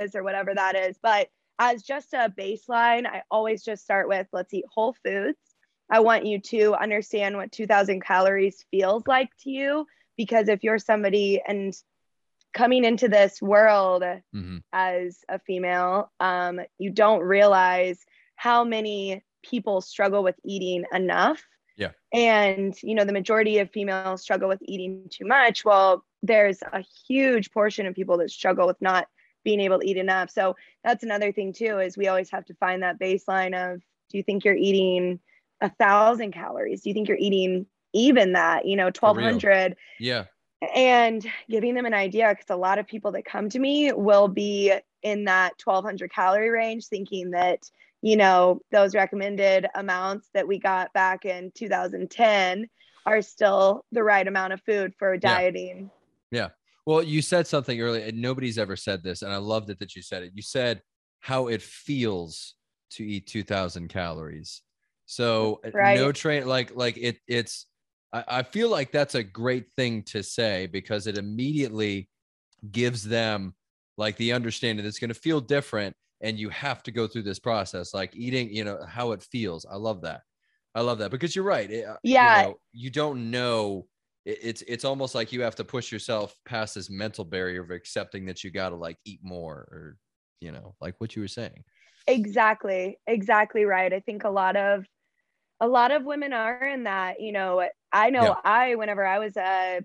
is 0.00 0.14
or 0.14 0.22
whatever 0.22 0.54
that 0.54 0.76
is 0.76 0.96
but 1.02 1.28
as 1.58 1.82
just 1.82 2.12
a 2.12 2.32
baseline 2.38 3.06
i 3.06 3.22
always 3.30 3.64
just 3.64 3.82
start 3.82 4.08
with 4.08 4.26
let's 4.32 4.54
eat 4.54 4.64
whole 4.72 4.94
foods 5.04 5.38
i 5.90 6.00
want 6.00 6.26
you 6.26 6.38
to 6.40 6.74
understand 6.74 7.36
what 7.36 7.50
2000 7.50 8.00
calories 8.00 8.64
feels 8.70 9.02
like 9.06 9.30
to 9.38 9.50
you 9.50 9.86
because 10.16 10.48
if 10.48 10.62
you're 10.62 10.78
somebody 10.78 11.42
and 11.46 11.74
coming 12.52 12.84
into 12.84 13.08
this 13.08 13.40
world 13.40 14.02
mm-hmm. 14.02 14.58
as 14.72 15.18
a 15.28 15.38
female, 15.38 16.12
um, 16.20 16.60
you 16.78 16.90
don't 16.90 17.22
realize 17.22 17.98
how 18.36 18.64
many 18.64 19.24
people 19.42 19.80
struggle 19.80 20.22
with 20.22 20.36
eating 20.44 20.84
enough. 20.92 21.42
Yeah. 21.76 21.90
And, 22.12 22.74
you 22.82 22.94
know, 22.94 23.04
the 23.04 23.12
majority 23.12 23.58
of 23.58 23.70
females 23.70 24.22
struggle 24.22 24.48
with 24.48 24.62
eating 24.62 25.08
too 25.10 25.26
much. 25.26 25.64
Well, 25.64 26.04
there's 26.22 26.62
a 26.62 26.84
huge 27.06 27.50
portion 27.50 27.86
of 27.86 27.94
people 27.94 28.18
that 28.18 28.30
struggle 28.30 28.66
with 28.66 28.80
not 28.80 29.08
being 29.44 29.60
able 29.60 29.80
to 29.80 29.88
eat 29.88 29.96
enough. 29.96 30.30
So 30.30 30.56
that's 30.84 31.02
another 31.02 31.32
thing 31.32 31.52
too, 31.52 31.78
is 31.78 31.96
we 31.96 32.08
always 32.08 32.30
have 32.30 32.44
to 32.46 32.54
find 32.54 32.82
that 32.82 33.00
baseline 33.00 33.74
of 33.74 33.80
do 34.10 34.18
you 34.18 34.22
think 34.22 34.44
you're 34.44 34.54
eating 34.54 35.18
a 35.60 35.70
thousand 35.70 36.32
calories? 36.32 36.82
Do 36.82 36.90
you 36.90 36.94
think 36.94 37.08
you're 37.08 37.16
eating 37.18 37.66
even 37.92 38.34
that, 38.34 38.66
you 38.66 38.76
know, 38.76 38.86
1200? 38.86 39.76
Yeah 39.98 40.24
and 40.74 41.26
giving 41.50 41.74
them 41.74 41.86
an 41.86 41.94
idea 41.94 42.28
because 42.28 42.50
a 42.50 42.56
lot 42.56 42.78
of 42.78 42.86
people 42.86 43.12
that 43.12 43.24
come 43.24 43.48
to 43.48 43.58
me 43.58 43.92
will 43.92 44.28
be 44.28 44.72
in 45.02 45.24
that 45.24 45.54
1200 45.64 46.12
calorie 46.12 46.50
range 46.50 46.86
thinking 46.86 47.30
that 47.32 47.68
you 48.02 48.16
know 48.16 48.60
those 48.70 48.94
recommended 48.94 49.66
amounts 49.74 50.28
that 50.34 50.46
we 50.46 50.58
got 50.58 50.92
back 50.92 51.24
in 51.24 51.50
2010 51.54 52.68
are 53.06 53.22
still 53.22 53.84
the 53.92 54.02
right 54.02 54.26
amount 54.28 54.52
of 54.52 54.60
food 54.62 54.92
for 54.98 55.16
dieting 55.16 55.90
yeah, 56.30 56.40
yeah. 56.40 56.48
well 56.84 57.02
you 57.02 57.22
said 57.22 57.46
something 57.46 57.80
earlier 57.80 58.04
and 58.04 58.20
nobody's 58.20 58.58
ever 58.58 58.76
said 58.76 59.02
this 59.02 59.22
and 59.22 59.32
i 59.32 59.36
loved 59.36 59.70
it 59.70 59.78
that 59.78 59.94
you 59.94 60.02
said 60.02 60.22
it 60.22 60.32
you 60.34 60.42
said 60.42 60.82
how 61.20 61.46
it 61.46 61.62
feels 61.62 62.54
to 62.90 63.04
eat 63.04 63.26
2000 63.26 63.88
calories 63.88 64.62
so 65.06 65.60
right. 65.72 65.96
no 65.98 66.12
train 66.12 66.46
like 66.46 66.74
like 66.76 66.96
it 66.98 67.18
it's 67.26 67.66
I, 68.12 68.24
I 68.28 68.42
feel 68.42 68.68
like 68.68 68.92
that's 68.92 69.14
a 69.14 69.22
great 69.22 69.72
thing 69.76 70.02
to 70.04 70.22
say 70.22 70.66
because 70.66 71.06
it 71.06 71.18
immediately 71.18 72.08
gives 72.70 73.02
them 73.02 73.54
like 73.96 74.16
the 74.16 74.32
understanding 74.32 74.86
it's 74.86 74.98
going 74.98 75.08
to 75.08 75.14
feel 75.14 75.40
different 75.40 75.96
and 76.22 76.38
you 76.38 76.48
have 76.48 76.82
to 76.84 76.90
go 76.90 77.06
through 77.06 77.22
this 77.22 77.38
process 77.38 77.92
like 77.92 78.14
eating 78.14 78.52
you 78.54 78.64
know 78.64 78.78
how 78.88 79.12
it 79.12 79.22
feels. 79.22 79.66
I 79.70 79.76
love 79.76 80.02
that. 80.02 80.22
I 80.74 80.80
love 80.80 80.98
that 80.98 81.10
because 81.10 81.36
you're 81.36 81.44
right 81.44 81.70
it, 81.70 81.84
uh, 81.84 81.96
yeah 82.02 82.40
you, 82.40 82.46
know, 82.46 82.58
you, 82.72 82.90
don't 82.90 83.30
know 83.30 83.86
it, 84.24 84.38
it's 84.42 84.62
it's 84.62 84.84
almost 84.86 85.14
like 85.14 85.30
you 85.30 85.42
have 85.42 85.56
to 85.56 85.64
push 85.64 85.92
yourself 85.92 86.34
past 86.46 86.76
this 86.76 86.88
mental 86.88 87.26
barrier 87.26 87.62
of 87.62 87.70
accepting 87.70 88.24
that 88.26 88.42
you 88.42 88.50
got 88.50 88.70
to 88.70 88.76
like 88.76 88.96
eat 89.04 89.20
more 89.22 89.68
or 89.70 89.96
you 90.40 90.50
know 90.50 90.74
like 90.80 90.94
what 90.98 91.14
you 91.14 91.22
were 91.22 91.28
saying. 91.28 91.64
Exactly 92.06 92.98
exactly 93.06 93.64
right. 93.64 93.92
I 93.92 94.00
think 94.00 94.24
a 94.24 94.30
lot 94.30 94.56
of 94.56 94.86
a 95.60 95.68
lot 95.68 95.92
of 95.92 96.04
women 96.04 96.32
are 96.32 96.64
in 96.64 96.84
that 96.84 97.20
you 97.20 97.32
know 97.32 97.64
i 97.92 98.10
know 98.10 98.24
yeah. 98.24 98.34
i 98.44 98.74
whenever 98.74 99.06
i 99.06 99.20
was 99.20 99.36
a 99.36 99.80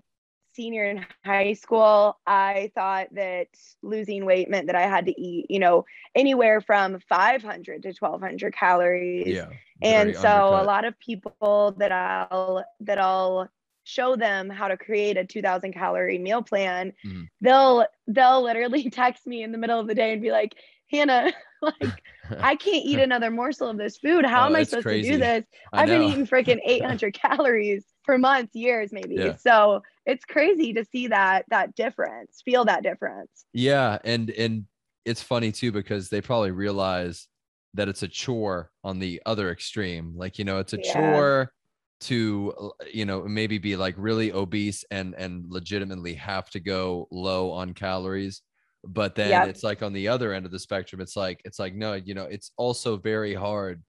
senior 0.58 0.86
in 0.86 1.06
high 1.24 1.52
school 1.52 2.18
i 2.26 2.68
thought 2.74 3.06
that 3.12 3.46
losing 3.82 4.24
weight 4.24 4.50
meant 4.50 4.66
that 4.66 4.74
i 4.74 4.82
had 4.82 5.06
to 5.06 5.20
eat 5.20 5.46
you 5.48 5.60
know 5.60 5.84
anywhere 6.16 6.60
from 6.60 6.98
500 7.08 7.84
to 7.84 7.88
1200 7.96 8.52
calories 8.52 9.28
yeah, 9.28 9.50
and 9.82 10.16
so 10.16 10.28
undercut. 10.28 10.62
a 10.62 10.66
lot 10.66 10.84
of 10.84 10.98
people 10.98 11.76
that 11.78 11.92
i'll 11.92 12.64
that 12.80 12.98
i'll 12.98 13.48
show 13.84 14.16
them 14.16 14.50
how 14.50 14.66
to 14.66 14.76
create 14.76 15.16
a 15.16 15.24
2000 15.24 15.72
calorie 15.72 16.18
meal 16.18 16.42
plan 16.42 16.92
mm-hmm. 17.06 17.22
they'll 17.40 17.86
they'll 18.08 18.42
literally 18.42 18.90
text 18.90 19.28
me 19.28 19.44
in 19.44 19.52
the 19.52 19.58
middle 19.58 19.78
of 19.78 19.86
the 19.86 19.94
day 19.94 20.12
and 20.12 20.20
be 20.20 20.32
like 20.32 20.56
hannah 20.90 21.32
like 21.62 22.02
I 22.40 22.56
can't 22.56 22.84
eat 22.84 22.98
another 22.98 23.30
morsel 23.30 23.68
of 23.68 23.78
this 23.78 23.98
food. 23.98 24.24
How 24.24 24.44
oh, 24.44 24.46
am 24.46 24.56
I 24.56 24.62
supposed 24.62 24.84
crazy. 24.84 25.08
to 25.08 25.14
do 25.14 25.18
this? 25.18 25.44
I 25.72 25.82
I've 25.82 25.88
been 25.88 26.02
eating 26.02 26.26
freaking 26.26 26.58
800 26.64 27.14
calories 27.14 27.84
for 28.04 28.18
months, 28.18 28.54
years, 28.54 28.92
maybe. 28.92 29.16
Yeah. 29.16 29.36
So 29.36 29.82
it's 30.08 30.24
crazy 30.24 30.72
to 30.72 30.84
see 30.86 31.08
that 31.08 31.44
that 31.50 31.76
difference, 31.76 32.40
feel 32.44 32.64
that 32.64 32.82
difference. 32.82 33.44
Yeah, 33.52 33.98
and 34.02 34.30
and 34.30 34.64
it's 35.04 35.22
funny 35.22 35.52
too 35.52 35.70
because 35.70 36.08
they 36.08 36.20
probably 36.20 36.50
realize 36.50 37.28
that 37.74 37.88
it's 37.88 38.02
a 38.02 38.08
chore 38.08 38.70
on 38.82 38.98
the 38.98 39.22
other 39.26 39.50
extreme. 39.50 40.14
Like 40.16 40.38
you 40.38 40.44
know, 40.44 40.58
it's 40.58 40.72
a 40.72 40.80
yeah. 40.82 40.92
chore 40.92 41.52
to 42.00 42.54
uh, 42.58 42.84
you 42.92 43.04
know 43.04 43.22
maybe 43.22 43.58
be 43.58 43.76
like 43.76 43.94
really 43.98 44.32
obese 44.32 44.84
and 44.90 45.14
and 45.16 45.44
legitimately 45.48 46.14
have 46.14 46.48
to 46.50 46.60
go 46.60 47.06
low 47.10 47.50
on 47.50 47.74
calories 47.74 48.42
but 48.84 49.16
then 49.16 49.30
yep. 49.30 49.48
it's 49.48 49.64
like 49.64 49.82
on 49.82 49.92
the 49.92 50.06
other 50.06 50.32
end 50.32 50.46
of 50.46 50.52
the 50.52 50.58
spectrum 50.60 51.00
it's 51.00 51.16
like 51.16 51.40
it's 51.44 51.58
like 51.58 51.74
no 51.74 51.94
you 51.94 52.14
know 52.14 52.22
it's 52.22 52.52
also 52.56 52.96
very 52.96 53.34
hard 53.34 53.82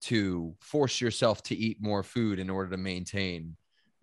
to 0.00 0.54
force 0.60 1.00
yourself 1.00 1.42
to 1.42 1.56
eat 1.56 1.78
more 1.80 2.04
food 2.04 2.38
in 2.38 2.48
order 2.48 2.70
to 2.70 2.76
maintain 2.76 3.56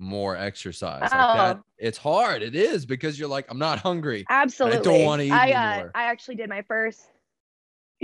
more 0.04 0.36
exercise 0.36 1.10
oh. 1.14 1.18
like 1.18 1.36
that 1.38 1.60
it's 1.78 1.98
hard 1.98 2.42
it 2.42 2.56
is 2.56 2.86
because 2.86 3.18
you're 3.18 3.28
like 3.28 3.46
i'm 3.50 3.60
not 3.60 3.80
hungry 3.80 4.26
absolutely 4.30 4.80
i 4.80 4.82
don't 4.82 5.06
want 5.06 5.20
to 5.20 5.26
eat 5.26 5.32
I, 5.32 5.52
uh, 5.52 5.74
anymore. 5.74 5.92
i 5.96 6.04
actually 6.06 6.36
did 6.36 6.50
my 6.50 6.62
first 6.64 7.02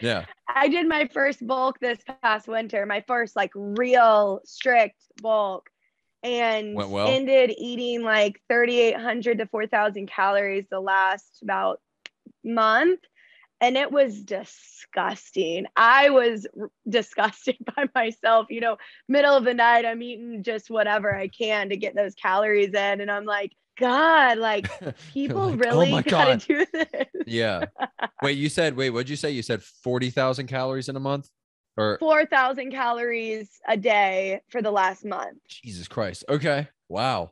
yeah 0.00 0.26
i 0.48 0.68
did 0.68 0.86
my 0.86 1.08
first 1.12 1.46
bulk 1.46 1.78
this 1.80 1.98
past 2.22 2.46
winter 2.46 2.84
my 2.86 3.02
first 3.06 3.36
like 3.36 3.50
real 3.54 4.40
strict 4.44 5.00
bulk 5.22 5.68
and 6.22 6.76
well. 6.76 7.08
ended 7.08 7.52
eating 7.58 8.02
like 8.02 8.40
3,800 8.48 9.38
to 9.38 9.46
4,000 9.46 10.08
calories 10.08 10.66
the 10.70 10.80
last 10.80 11.42
about 11.42 11.80
month. 12.44 13.00
And 13.62 13.76
it 13.76 13.90
was 13.90 14.20
disgusting. 14.20 15.66
I 15.76 16.10
was 16.10 16.46
r- 16.60 16.70
disgusted 16.88 17.56
by 17.76 17.88
myself. 17.94 18.48
You 18.50 18.60
know, 18.60 18.76
middle 19.08 19.34
of 19.34 19.44
the 19.44 19.54
night, 19.54 19.86
I'm 19.86 20.02
eating 20.02 20.42
just 20.42 20.68
whatever 20.68 21.14
I 21.14 21.28
can 21.28 21.70
to 21.70 21.76
get 21.76 21.94
those 21.94 22.14
calories 22.14 22.74
in. 22.74 23.00
And 23.00 23.10
I'm 23.10 23.24
like, 23.24 23.52
God, 23.78 24.38
like 24.38 24.68
people 25.14 25.50
like, 25.50 25.54
oh 25.54 25.56
really 25.56 25.92
oh 25.94 26.02
gotta 26.06 26.32
God. 26.32 26.44
do 26.46 26.66
this. 26.72 27.06
yeah. 27.26 27.64
Wait, 28.22 28.36
you 28.36 28.50
said, 28.50 28.76
wait, 28.76 28.90
what'd 28.90 29.08
you 29.08 29.16
say? 29.16 29.30
You 29.30 29.42
said 29.42 29.62
40,000 29.62 30.46
calories 30.46 30.90
in 30.90 30.96
a 30.96 31.00
month? 31.00 31.30
or 31.76 31.96
4,000 32.00 32.70
calories 32.70 33.48
a 33.66 33.76
day 33.76 34.40
for 34.48 34.62
the 34.62 34.70
last 34.70 35.04
month. 35.04 35.38
Jesus 35.48 35.88
Christ. 35.88 36.24
Okay. 36.28 36.68
Wow. 36.88 37.30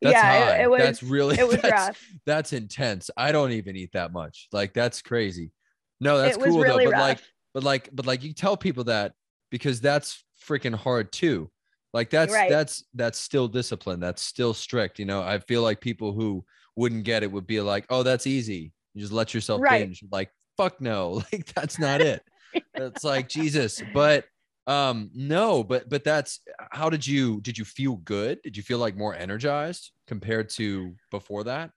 That's 0.00 0.14
yeah, 0.14 0.22
high. 0.22 0.56
It, 0.56 0.62
it 0.62 0.70
was, 0.70 0.80
that's 0.80 1.02
really 1.02 1.38
it 1.38 1.46
was 1.46 1.60
that's, 1.60 1.72
rough. 1.72 2.06
That's 2.24 2.52
intense. 2.52 3.10
I 3.16 3.32
don't 3.32 3.52
even 3.52 3.76
eat 3.76 3.92
that 3.92 4.12
much. 4.12 4.48
Like 4.52 4.72
that's 4.72 5.02
crazy. 5.02 5.50
No, 6.00 6.18
that's 6.18 6.36
cool 6.36 6.60
really 6.60 6.84
though. 6.84 6.90
But 6.90 6.98
rough. 6.98 7.08
like, 7.08 7.18
but 7.54 7.62
like, 7.64 7.88
but 7.92 8.06
like 8.06 8.22
you 8.22 8.32
tell 8.32 8.56
people 8.56 8.84
that 8.84 9.12
because 9.50 9.80
that's 9.80 10.24
freaking 10.46 10.74
hard 10.74 11.12
too. 11.12 11.50
Like 11.92 12.10
that's 12.10 12.32
right. 12.32 12.50
that's 12.50 12.84
that's 12.94 13.18
still 13.18 13.48
discipline. 13.48 14.00
That's 14.00 14.22
still 14.22 14.54
strict. 14.54 14.98
You 14.98 15.06
know, 15.06 15.22
I 15.22 15.38
feel 15.38 15.62
like 15.62 15.80
people 15.80 16.12
who 16.12 16.44
wouldn't 16.76 17.04
get 17.04 17.22
it 17.22 17.32
would 17.32 17.46
be 17.46 17.60
like, 17.60 17.86
oh, 17.90 18.02
that's 18.02 18.26
easy. 18.26 18.72
You 18.94 19.00
just 19.00 19.12
let 19.12 19.32
yourself 19.34 19.60
right. 19.60 19.84
binge. 19.84 20.04
Like, 20.10 20.30
fuck 20.56 20.80
no. 20.80 21.22
Like 21.32 21.46
that's 21.54 21.78
not 21.78 22.00
it 22.00 22.22
it's 22.74 23.04
like 23.04 23.28
Jesus, 23.28 23.82
but 23.94 24.24
um 24.66 25.10
no, 25.14 25.64
but 25.64 25.88
but 25.88 26.04
that's 26.04 26.40
how 26.70 26.90
did 26.90 27.06
you 27.06 27.40
did 27.40 27.56
you 27.56 27.64
feel 27.64 27.96
good? 27.96 28.40
Did 28.42 28.56
you 28.56 28.62
feel 28.62 28.78
like 28.78 28.96
more 28.96 29.14
energized 29.14 29.92
compared 30.06 30.50
to 30.50 30.94
before 31.10 31.44
that? 31.44 31.70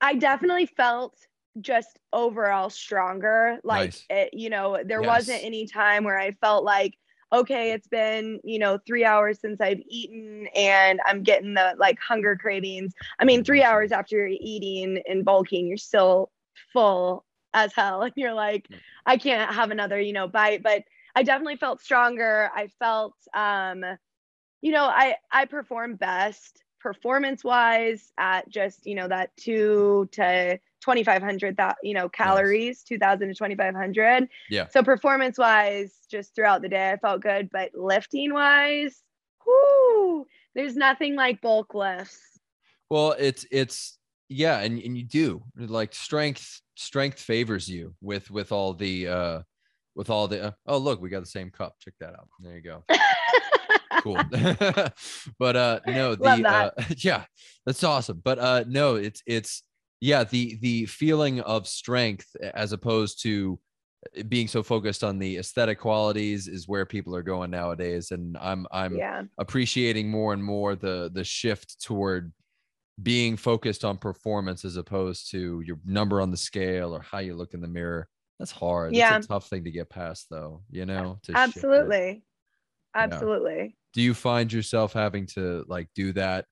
I 0.00 0.14
definitely 0.14 0.66
felt 0.66 1.18
just 1.60 1.98
overall 2.12 2.70
stronger. 2.70 3.58
Like 3.64 3.90
nice. 3.90 4.06
it, 4.10 4.30
you 4.34 4.50
know, 4.50 4.78
there 4.84 5.02
yes. 5.02 5.08
wasn't 5.08 5.44
any 5.44 5.66
time 5.66 6.04
where 6.04 6.18
I 6.18 6.32
felt 6.32 6.64
like 6.64 6.94
okay, 7.32 7.72
it's 7.72 7.88
been, 7.88 8.38
you 8.44 8.60
know, 8.60 8.78
three 8.86 9.04
hours 9.04 9.40
since 9.40 9.60
I've 9.60 9.80
eaten 9.88 10.46
and 10.54 11.00
I'm 11.04 11.24
getting 11.24 11.54
the 11.54 11.74
like 11.78 11.98
hunger 11.98 12.36
cravings. 12.36 12.92
I 13.18 13.24
mean, 13.24 13.42
three 13.42 13.60
hours 13.60 13.90
after 13.90 14.16
you're 14.16 14.38
eating 14.40 15.02
and 15.08 15.24
bulking, 15.24 15.66
you're 15.66 15.76
still 15.76 16.30
full 16.72 17.24
as 17.54 17.72
hell 17.72 18.02
and 18.02 18.12
you're 18.16 18.34
like 18.34 18.68
i 19.06 19.16
can't 19.16 19.54
have 19.54 19.70
another 19.70 19.98
you 20.00 20.12
know 20.12 20.28
bite 20.28 20.62
but 20.62 20.82
i 21.14 21.22
definitely 21.22 21.56
felt 21.56 21.80
stronger 21.80 22.50
i 22.54 22.66
felt 22.78 23.14
um 23.34 23.82
you 24.60 24.72
know 24.72 24.84
i 24.84 25.16
i 25.32 25.44
perform 25.44 25.94
best 25.94 26.62
performance 26.80 27.42
wise 27.42 28.12
at 28.18 28.46
just 28.50 28.86
you 28.86 28.94
know 28.94 29.08
that 29.08 29.34
2 29.38 30.08
to 30.12 30.58
2500 30.84 31.56
that 31.56 31.76
you 31.82 31.94
know 31.94 32.08
calories 32.08 32.78
nice. 32.80 32.98
2000 33.00 33.28
to 33.28 33.34
2500 33.34 34.28
yeah. 34.50 34.68
So 34.68 34.82
performance 34.82 35.38
wise 35.38 35.92
just 36.10 36.34
throughout 36.34 36.62
the 36.62 36.68
day 36.68 36.92
i 36.92 36.96
felt 36.98 37.22
good 37.22 37.48
but 37.50 37.70
lifting 37.74 38.32
wise 38.32 39.02
whoo, 39.46 40.26
there's 40.54 40.76
nothing 40.76 41.14
like 41.14 41.40
bulk 41.40 41.74
lifts. 41.74 42.18
Well 42.90 43.14
it's 43.18 43.46
it's 43.50 43.98
yeah 44.28 44.60
and, 44.60 44.80
and 44.80 44.96
you 44.96 45.04
do 45.04 45.42
like 45.56 45.94
strength 45.94 46.60
strength 46.76 47.20
favors 47.20 47.68
you 47.68 47.94
with 48.00 48.30
with 48.30 48.52
all 48.52 48.74
the 48.74 49.08
uh 49.08 49.42
with 49.94 50.10
all 50.10 50.28
the 50.28 50.46
uh, 50.46 50.50
oh 50.66 50.78
look 50.78 51.00
we 51.00 51.08
got 51.08 51.20
the 51.20 51.26
same 51.26 51.50
cup. 51.50 51.76
Check 51.80 51.94
that 52.00 52.14
out. 52.14 52.28
There 52.40 52.54
you 52.54 52.62
go. 52.62 52.84
Cool. 54.02 54.16
But 55.38 55.56
uh 55.56 55.80
no 55.86 56.14
the 56.14 56.46
uh 56.46 56.70
yeah 56.98 57.24
that's 57.64 57.82
awesome. 57.82 58.20
But 58.22 58.38
uh 58.38 58.64
no 58.68 58.96
it's 58.96 59.22
it's 59.24 59.62
yeah 60.00 60.24
the 60.24 60.58
the 60.60 60.86
feeling 60.86 61.40
of 61.40 61.66
strength 61.66 62.34
as 62.54 62.72
opposed 62.72 63.22
to 63.22 63.58
uh, 64.18 64.22
being 64.28 64.48
so 64.48 64.62
focused 64.62 65.02
on 65.04 65.18
the 65.18 65.38
aesthetic 65.38 65.78
qualities 65.78 66.48
is 66.48 66.68
where 66.68 66.86
people 66.86 67.14
are 67.14 67.22
going 67.22 67.50
nowadays 67.50 68.10
and 68.10 68.36
i'm 68.38 68.66
i'm 68.70 68.96
yeah. 68.96 69.22
appreciating 69.38 70.10
more 70.10 70.32
and 70.32 70.44
more 70.44 70.74
the 70.74 71.10
the 71.14 71.24
shift 71.24 71.82
toward 71.82 72.32
being 73.02 73.36
focused 73.36 73.84
on 73.84 73.98
performance 73.98 74.64
as 74.64 74.76
opposed 74.76 75.30
to 75.32 75.60
your 75.66 75.78
number 75.84 76.20
on 76.20 76.30
the 76.30 76.36
scale 76.36 76.94
or 76.94 77.00
how 77.00 77.18
you 77.18 77.34
look 77.34 77.54
in 77.54 77.60
the 77.60 77.68
mirror. 77.68 78.08
That's 78.38 78.52
hard. 78.52 78.94
Yeah 78.94 79.16
it's 79.16 79.26
a 79.26 79.28
tough 79.28 79.48
thing 79.48 79.64
to 79.64 79.70
get 79.70 79.88
past 79.88 80.26
though 80.30 80.62
you 80.70 80.86
know 80.86 81.18
absolutely 81.34 82.24
absolutely. 82.94 83.56
Yeah. 83.56 83.68
do 83.92 84.02
you 84.02 84.14
find 84.14 84.52
yourself 84.52 84.92
having 84.92 85.26
to 85.28 85.64
like 85.68 85.88
do 85.94 86.12
that 86.12 86.46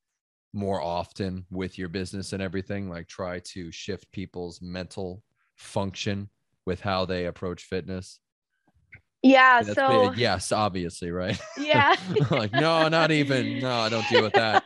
more 0.52 0.80
often 0.80 1.44
with 1.50 1.78
your 1.78 1.88
business 1.88 2.32
and 2.32 2.42
everything 2.42 2.88
like 2.88 3.08
try 3.08 3.38
to 3.40 3.70
shift 3.72 4.10
people's 4.12 4.60
mental 4.60 5.22
function 5.56 6.28
with 6.66 6.80
how 6.80 7.04
they 7.04 7.26
approach 7.26 7.64
fitness 7.64 8.20
yeah 9.22 9.62
That's 9.62 9.76
so 9.76 10.10
big. 10.10 10.18
yes 10.18 10.52
obviously 10.52 11.10
right 11.10 11.40
yeah 11.58 11.94
like 12.30 12.52
no 12.52 12.88
not 12.88 13.10
even 13.10 13.60
no 13.60 13.70
i 13.70 13.88
don't 13.88 14.08
deal 14.08 14.22
with 14.22 14.34
that 14.34 14.64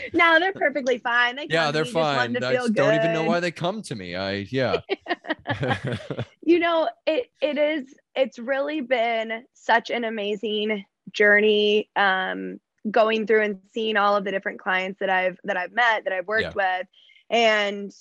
no, 0.12 0.38
they're 0.38 0.52
perfectly 0.52 0.98
fine. 0.98 1.36
They 1.36 1.46
yeah, 1.48 1.70
they're 1.70 1.84
fine. 1.84 2.36
I 2.36 2.40
don't 2.40 2.72
good. 2.72 2.94
even 2.94 3.12
know 3.12 3.24
why 3.24 3.40
they 3.40 3.50
come 3.50 3.82
to 3.82 3.94
me. 3.94 4.16
I 4.16 4.46
yeah. 4.50 4.80
you 6.42 6.58
know, 6.58 6.88
it 7.06 7.26
it 7.40 7.58
is. 7.58 7.94
It's 8.14 8.38
really 8.38 8.80
been 8.80 9.44
such 9.54 9.90
an 9.90 10.04
amazing 10.04 10.84
journey. 11.12 11.88
Um, 11.96 12.60
going 12.90 13.26
through 13.26 13.42
and 13.42 13.58
seeing 13.72 13.96
all 13.96 14.16
of 14.16 14.24
the 14.24 14.30
different 14.30 14.60
clients 14.60 15.00
that 15.00 15.10
I've 15.10 15.38
that 15.44 15.56
I've 15.56 15.72
met 15.72 16.04
that 16.04 16.12
I've 16.12 16.26
worked 16.26 16.54
yeah. 16.56 16.78
with, 16.78 16.86
and 17.28 17.92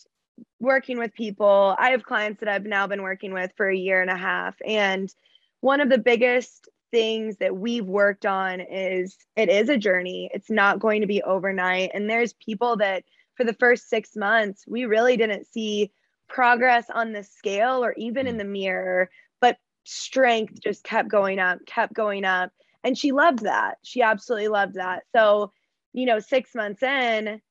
working 0.60 0.98
with 0.98 1.14
people. 1.14 1.76
I 1.78 1.92
have 1.92 2.04
clients 2.04 2.40
that 2.40 2.50
I've 2.50 2.66
now 2.66 2.88
been 2.88 3.02
working 3.02 3.34
with 3.34 3.52
for 3.58 3.70
a 3.70 3.76
year 3.76 4.02
and 4.02 4.12
a 4.12 4.18
half, 4.18 4.56
and 4.66 5.14
one 5.62 5.82
of 5.82 5.90
the 5.90 5.98
biggest 5.98 6.70
things 6.92 7.38
that 7.38 7.56
we've 7.56 7.86
worked 7.86 8.26
on 8.26 8.60
is 8.60 9.18
it 9.36 9.50
is 9.50 9.70
a 9.70 9.78
journey. 9.78 10.30
It's 10.34 10.50
not 10.50 10.80
going 10.80 11.02
to 11.02 11.08
be 11.08 11.22
overnight. 11.22 11.92
And 11.94 12.10
there's 12.10 12.34
people 12.34 12.78
that 12.78 13.04
for 13.36 13.44
the 13.44 13.54
first 13.54 13.90
six 13.90 14.16
months, 14.16 14.66
we 14.68 14.86
really 14.86 15.18
didn't 15.18 15.48
see 15.48 15.92
progress 16.28 16.86
on 16.94 17.12
the 17.12 17.24
scale 17.24 17.84
or 17.84 17.94
even 17.98 18.28
in 18.28 18.36
mm. 18.36 18.40
the 18.40 18.46
mirror, 18.46 19.10
but 19.42 19.58
strength 19.84 20.60
just 20.62 20.84
kept 20.84 21.10
going 21.10 21.40
up, 21.40 21.60
kept 21.66 21.94
going 21.94 22.26
up. 22.26 22.52
And 22.84 22.98
she 22.98 23.12
loved 23.12 23.44
that. 23.44 23.78
She 23.84 24.02
absolutely 24.02 24.48
loved 24.48 24.76
that. 24.76 25.04
So, 25.16 25.52
you 25.94 26.06
know, 26.06 26.20
six 26.20 26.56
months 26.56 26.82
in, 26.82 27.42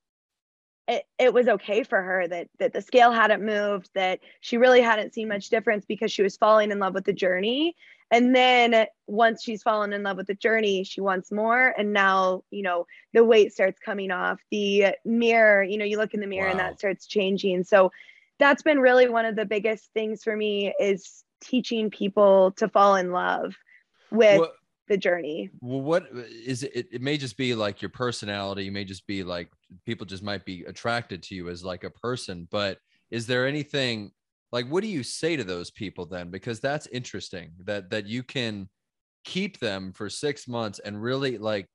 it, 0.89 1.05
it 1.19 1.35
was 1.35 1.49
okay 1.49 1.83
for 1.83 2.01
her 2.03 2.27
that 2.29 2.49
that 2.59 2.73
the 2.73 2.81
scale 2.81 3.13
hadn't 3.13 3.45
moved 3.45 3.91
that 3.95 4.21
she 4.41 4.57
really 4.57 4.81
hadn't 4.81 5.13
seen 5.13 5.29
much 5.29 5.51
difference 5.51 5.85
because 5.85 6.11
she 6.11 6.23
was 6.23 6.37
falling 6.37 6.73
in 6.73 6.79
love 6.79 6.95
with 6.95 7.05
the 7.05 7.13
journey 7.13 7.77
and 8.11 8.35
then 8.35 8.87
once 9.07 9.43
she's 9.43 9.63
fallen 9.63 9.93
in 9.93 10.03
love 10.03 10.17
with 10.17 10.27
the 10.27 10.35
journey 10.35 10.83
she 10.83 11.03
wants 11.03 11.31
more 11.31 11.75
and 11.77 11.93
now 11.93 12.43
you 12.51 12.63
know 12.63 12.87
the 13.13 13.23
weight 13.23 13.53
starts 13.53 13.79
coming 13.79 14.11
off 14.11 14.41
the 14.51 14.87
mirror 15.05 15.63
you 15.63 15.77
know 15.77 15.85
you 15.85 15.99
look 15.99 16.15
in 16.15 16.21
the 16.21 16.27
mirror 16.27 16.47
wow. 16.47 16.53
and 16.53 16.61
that 16.61 16.79
starts 16.79 17.07
changing 17.07 17.63
so 17.63 17.93
that's 18.39 18.63
been 18.63 18.81
really 18.81 19.09
one 19.09 19.27
of 19.27 19.37
the 19.37 19.45
biggest 19.45 19.93
things 19.93 20.25
for 20.25 20.35
me 20.35 20.73
is 20.81 21.23
teaching 21.43 21.91
people 21.91 22.53
to 22.53 22.67
fall 22.67 22.97
in 22.97 23.13
love 23.13 23.55
with 24.11 24.41
well, 24.41 24.53
the 24.89 24.97
journey. 24.97 25.51
Well 25.61 25.81
what 25.81 26.05
uh, 26.15 26.23
is 26.45 26.63
it 26.63 26.89
it 26.93 27.03
may 27.03 27.17
just 27.17 27.37
be 27.37 27.55
like 27.55 27.83
your 27.83 27.91
personality 27.91 28.65
you 28.65 28.73
may 28.73 28.85
just 28.85 29.07
be 29.07 29.23
like 29.23 29.51
people 29.87 30.07
just 30.07 30.23
might 30.23 30.45
be 30.45 30.65
attracted 30.65 31.23
to 31.25 31.35
you 31.35 31.49
as 31.49 31.65
like 31.65 31.85
a 31.85 31.91
person 31.91 32.49
but 32.51 32.79
is 33.11 33.27
there 33.27 33.47
anything 33.47 34.11
like 34.53 34.67
what 34.67 34.83
do 34.83 34.89
you 34.89 35.03
say 35.03 35.37
to 35.37 35.45
those 35.45 35.71
people 35.71 36.07
then? 36.07 36.31
Because 36.31 36.61
that's 36.61 36.87
interesting 36.89 37.51
that 37.65 37.91
that 37.91 38.07
you 38.07 38.23
can 38.23 38.69
keep 39.25 39.59
them 39.61 39.93
for 39.93 40.09
6 40.09 40.49
months 40.49 40.79
and 40.79 41.03
really 41.03 41.39
like 41.39 41.67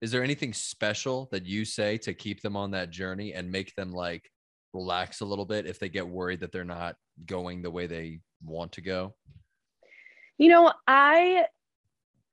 is 0.00 0.10
there 0.10 0.22
anything 0.22 0.52
special 0.52 1.28
that 1.30 1.44
you 1.44 1.64
say 1.64 1.98
to 1.98 2.14
keep 2.14 2.40
them 2.40 2.56
on 2.56 2.70
that 2.70 2.90
journey 2.90 3.34
and 3.34 3.50
make 3.50 3.74
them 3.74 3.92
like 3.92 4.30
relax 4.72 5.20
a 5.20 5.24
little 5.24 5.44
bit 5.44 5.66
if 5.66 5.78
they 5.78 5.88
get 5.88 6.08
worried 6.08 6.40
that 6.40 6.52
they're 6.52 6.64
not 6.64 6.96
going 7.26 7.60
the 7.60 7.70
way 7.70 7.86
they 7.86 8.20
want 8.44 8.72
to 8.72 8.80
go? 8.80 9.14
You 10.38 10.48
know 10.48 10.72
i 10.86 11.44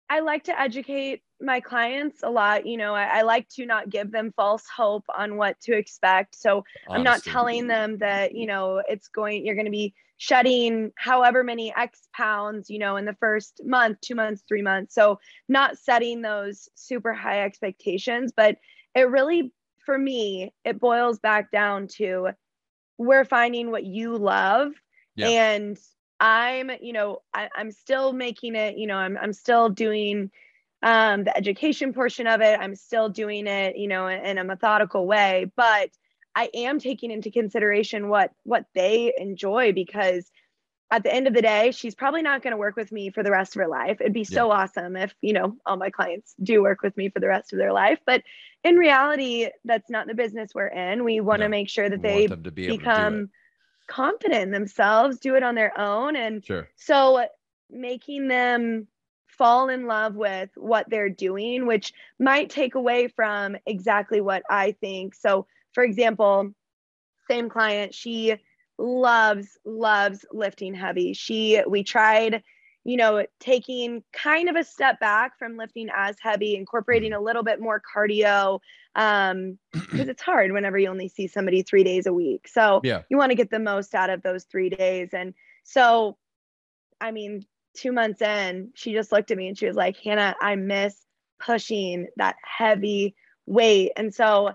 i 0.10 0.20
like 0.20 0.44
to 0.44 0.60
educate 0.60 1.22
my 1.40 1.60
clients 1.60 2.22
a 2.24 2.30
lot 2.30 2.66
you 2.66 2.78
know 2.78 2.96
I, 2.96 3.20
I, 3.20 3.22
like 3.22 3.48
to 3.50 3.66
not 3.66 3.90
give 3.90 4.12
them 4.12 4.34
false 4.36 4.64
hope 4.76 5.04
on 5.16 5.38
what 5.38 5.60
to 5.62 5.78
expect. 5.78 6.36
So 6.36 6.64
i'm 6.90 7.04
not 7.04 7.24
telling 7.24 7.68
them 7.68 8.00
that 8.00 8.34
you 8.34 8.48
know 8.48 8.82
it's 8.88 9.08
going 9.08 9.46
you're 9.46 9.56
going 9.56 9.66
to 9.66 9.72
be 9.72 9.94
shedding 10.18 10.92
however 10.98 11.44
many 11.44 11.74
x 11.76 12.08
pounds 12.16 12.72
you 12.72 12.80
know 12.80 12.98
in 12.98 13.06
the 13.06 13.16
first 13.20 13.62
month 13.64 14.02
two 14.02 14.16
months 14.16 14.44
three 14.48 14.64
months. 14.64 14.96
So 14.96 15.20
not 15.48 15.78
setting 15.78 16.22
those 16.22 16.70
super 16.76 17.14
high 17.14 17.44
expectations 17.44 18.34
but 18.36 18.58
it 18.96 19.10
really 19.10 19.54
for 19.86 19.98
me 19.98 20.54
it 20.66 20.80
boils 20.80 21.20
back 21.20 21.52
down 21.52 21.88
to 21.98 22.30
we're 22.98 23.26
finding 23.26 23.70
what 23.70 23.84
you 23.84 24.18
love 24.18 24.72
yeah. 25.16 25.28
and 25.28 25.78
i'm 26.20 26.72
you 26.82 26.94
know 26.94 27.22
I, 27.34 27.50
i'm 27.56 27.72
still 27.72 28.14
making 28.14 28.56
it 28.56 28.78
you 28.78 28.88
know 28.88 28.98
i'm, 28.98 29.18
I'm 29.18 29.34
still 29.34 29.70
doing 29.70 30.32
um, 30.84 31.24
the 31.24 31.36
education 31.36 31.92
portion 31.92 32.28
of 32.28 32.40
it. 32.42 32.60
I'm 32.60 32.76
still 32.76 33.10
doing 33.10 33.48
it 33.48 33.78
you 33.78 33.88
know 33.88 34.08
in, 34.08 34.24
in 34.26 34.38
a 34.38 34.44
methodical 34.44 35.06
way 35.08 35.52
but 35.56 35.90
i 36.36 36.50
am 36.54 36.80
taking 36.80 37.12
into 37.12 37.32
consideration 37.32 38.10
what 38.10 38.32
what 38.44 38.66
they 38.76 39.14
enjoy 39.18 39.74
because 39.74 40.30
at 40.90 41.04
the 41.04 41.14
end 41.14 41.28
of 41.28 41.34
the 41.34 41.42
day 41.42 41.72
she's 41.72 41.96
probably 41.96 42.22
not 42.22 42.42
going 42.42 42.52
to 42.52 42.58
work 42.58 42.76
with 42.76 42.92
me 42.92 43.10
for 43.10 43.24
the 43.24 43.32
rest 43.32 43.56
of 43.56 43.60
her 43.60 43.68
life. 43.68 44.00
It'd 44.00 44.14
be 44.14 44.24
so 44.24 44.52
awesome 44.52 44.96
if 44.96 45.14
you 45.22 45.34
know 45.34 45.58
all 45.66 45.78
my 45.78 45.90
clients 45.90 46.34
do 46.42 46.62
work 46.62 46.82
with 46.82 46.96
me 46.96 47.10
for 47.10 47.20
the 47.20 47.28
rest 47.28 47.54
of 47.54 47.60
their 47.60 47.74
life 47.74 48.00
but 48.06 48.24
in 48.64 48.76
reality 48.78 49.50
that's 49.66 49.90
not 49.90 50.08
the 50.08 50.14
business 50.14 50.52
we're 50.54 50.68
in. 50.68 51.04
We 51.04 51.20
want 51.20 51.40
no. 51.40 51.46
to 51.46 51.50
make 51.50 51.70
sure 51.70 51.90
that 51.90 52.02
they 52.02 52.28
become 52.28 53.30
confident 53.88 54.44
in 54.44 54.52
themselves 54.52 55.20
do 55.20 55.36
it 55.36 55.44
on 55.44 55.56
their 55.56 55.78
own 55.80 56.16
and 56.16 56.46
sure. 56.46 56.68
so 56.76 57.26
making 57.70 58.28
them 58.28 58.88
fall 59.38 59.70
in 59.70 59.86
love 59.86 60.16
with 60.16 60.50
what 60.56 60.90
they're 60.90 61.10
doing, 61.10 61.66
which 61.68 61.94
might 62.20 62.50
take 62.50 62.76
away 62.76 63.08
from 63.08 63.56
exactly 63.66 64.20
what 64.20 64.44
I 64.50 64.72
think. 64.82 65.14
So, 65.14 65.46
for 65.74 65.84
example, 65.84 66.54
same 67.30 67.50
client, 67.50 67.94
she 67.94 68.36
loves, 68.80 69.58
loves 69.64 70.26
lifting 70.32 70.74
heavy. 70.74 71.14
She, 71.14 71.62
we 71.68 71.84
tried, 71.84 72.44
you 72.88 72.96
know, 72.96 73.26
taking 73.42 74.02
kind 74.14 74.48
of 74.48 74.56
a 74.56 74.64
step 74.64 74.98
back 75.02 75.38
from 75.38 75.58
lifting 75.58 75.90
as 75.94 76.16
heavy, 76.22 76.56
incorporating 76.56 77.12
a 77.12 77.20
little 77.20 77.44
bit 77.44 77.60
more 77.60 77.82
cardio. 77.94 78.62
Um, 78.96 79.60
because 79.74 80.08
it's 80.08 80.22
hard 80.22 80.54
whenever 80.54 80.78
you 80.78 80.88
only 80.88 81.10
see 81.10 81.28
somebody 81.28 81.64
three 81.64 81.84
days 81.84 82.06
a 82.08 82.14
week. 82.14 82.48
So 82.48 82.80
yeah. 82.86 83.02
you 83.10 83.18
want 83.18 83.32
to 83.32 83.36
get 83.36 83.52
the 83.52 83.60
most 83.60 83.94
out 83.94 84.10
of 84.10 84.24
those 84.24 84.46
three 84.46 84.70
days. 84.70 85.10
And 85.12 85.34
so, 85.66 86.18
I 87.02 87.12
mean, 87.12 87.46
two 87.76 87.92
months 87.92 88.22
in, 88.22 88.72
she 88.74 88.94
just 88.94 89.12
looked 89.12 89.32
at 89.32 89.38
me 89.38 89.50
and 89.50 89.58
she 89.58 89.68
was 89.68 89.76
like, 89.76 89.98
Hannah, 89.98 90.36
I 90.42 90.56
miss 90.56 90.96
pushing 91.42 92.08
that 92.16 92.38
heavy 92.42 93.16
weight. 93.46 93.92
And 93.98 94.16
so 94.16 94.52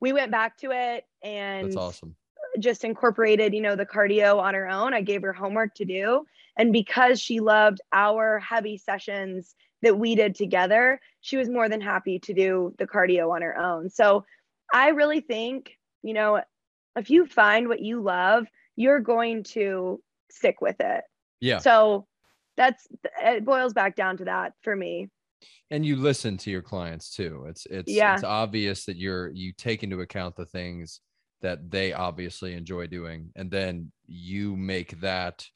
we 0.00 0.12
went 0.12 0.32
back 0.32 0.58
to 0.58 0.72
it 0.72 1.04
and 1.22 1.68
that's 1.68 1.76
awesome. 1.76 2.16
Just 2.58 2.82
incorporated, 2.82 3.54
you 3.54 3.60
know, 3.60 3.76
the 3.76 3.86
cardio 3.86 4.40
on 4.40 4.54
her 4.54 4.68
own. 4.68 4.92
I 4.92 5.02
gave 5.02 5.22
her 5.22 5.32
homework 5.32 5.74
to 5.76 5.84
do. 5.84 6.26
And 6.56 6.72
because 6.72 7.20
she 7.20 7.40
loved 7.40 7.80
our 7.92 8.38
heavy 8.38 8.78
sessions 8.78 9.54
that 9.82 9.98
we 9.98 10.14
did 10.14 10.34
together, 10.34 11.00
she 11.20 11.36
was 11.36 11.48
more 11.48 11.68
than 11.68 11.80
happy 11.80 12.18
to 12.20 12.32
do 12.32 12.74
the 12.78 12.86
cardio 12.86 13.34
on 13.34 13.42
her 13.42 13.58
own. 13.58 13.90
So 13.90 14.24
I 14.72 14.88
really 14.88 15.20
think, 15.20 15.76
you 16.02 16.14
know, 16.14 16.42
if 16.96 17.10
you 17.10 17.26
find 17.26 17.68
what 17.68 17.80
you 17.80 18.02
love, 18.02 18.46
you're 18.74 19.00
going 19.00 19.44
to 19.44 20.00
stick 20.30 20.60
with 20.60 20.80
it. 20.80 21.04
Yeah. 21.40 21.58
So 21.58 22.06
that's 22.56 22.86
it 23.22 23.44
boils 23.44 23.74
back 23.74 23.96
down 23.96 24.16
to 24.18 24.24
that 24.24 24.54
for 24.62 24.74
me. 24.74 25.08
And 25.70 25.84
you 25.84 25.96
listen 25.96 26.36
to 26.38 26.50
your 26.50 26.62
clients 26.62 27.14
too. 27.14 27.44
It's 27.48 27.66
it's 27.66 27.92
Yeah. 27.92 28.14
it's 28.14 28.24
obvious 28.24 28.86
that 28.86 28.96
you're 28.96 29.28
you 29.30 29.52
take 29.52 29.82
into 29.82 30.00
account 30.00 30.36
the 30.36 30.46
things 30.46 31.00
that 31.42 31.70
they 31.70 31.92
obviously 31.92 32.54
enjoy 32.54 32.86
doing 32.86 33.30
and 33.36 33.50
then 33.50 33.92
you 34.06 34.56
make 34.56 34.98
that 35.02 35.46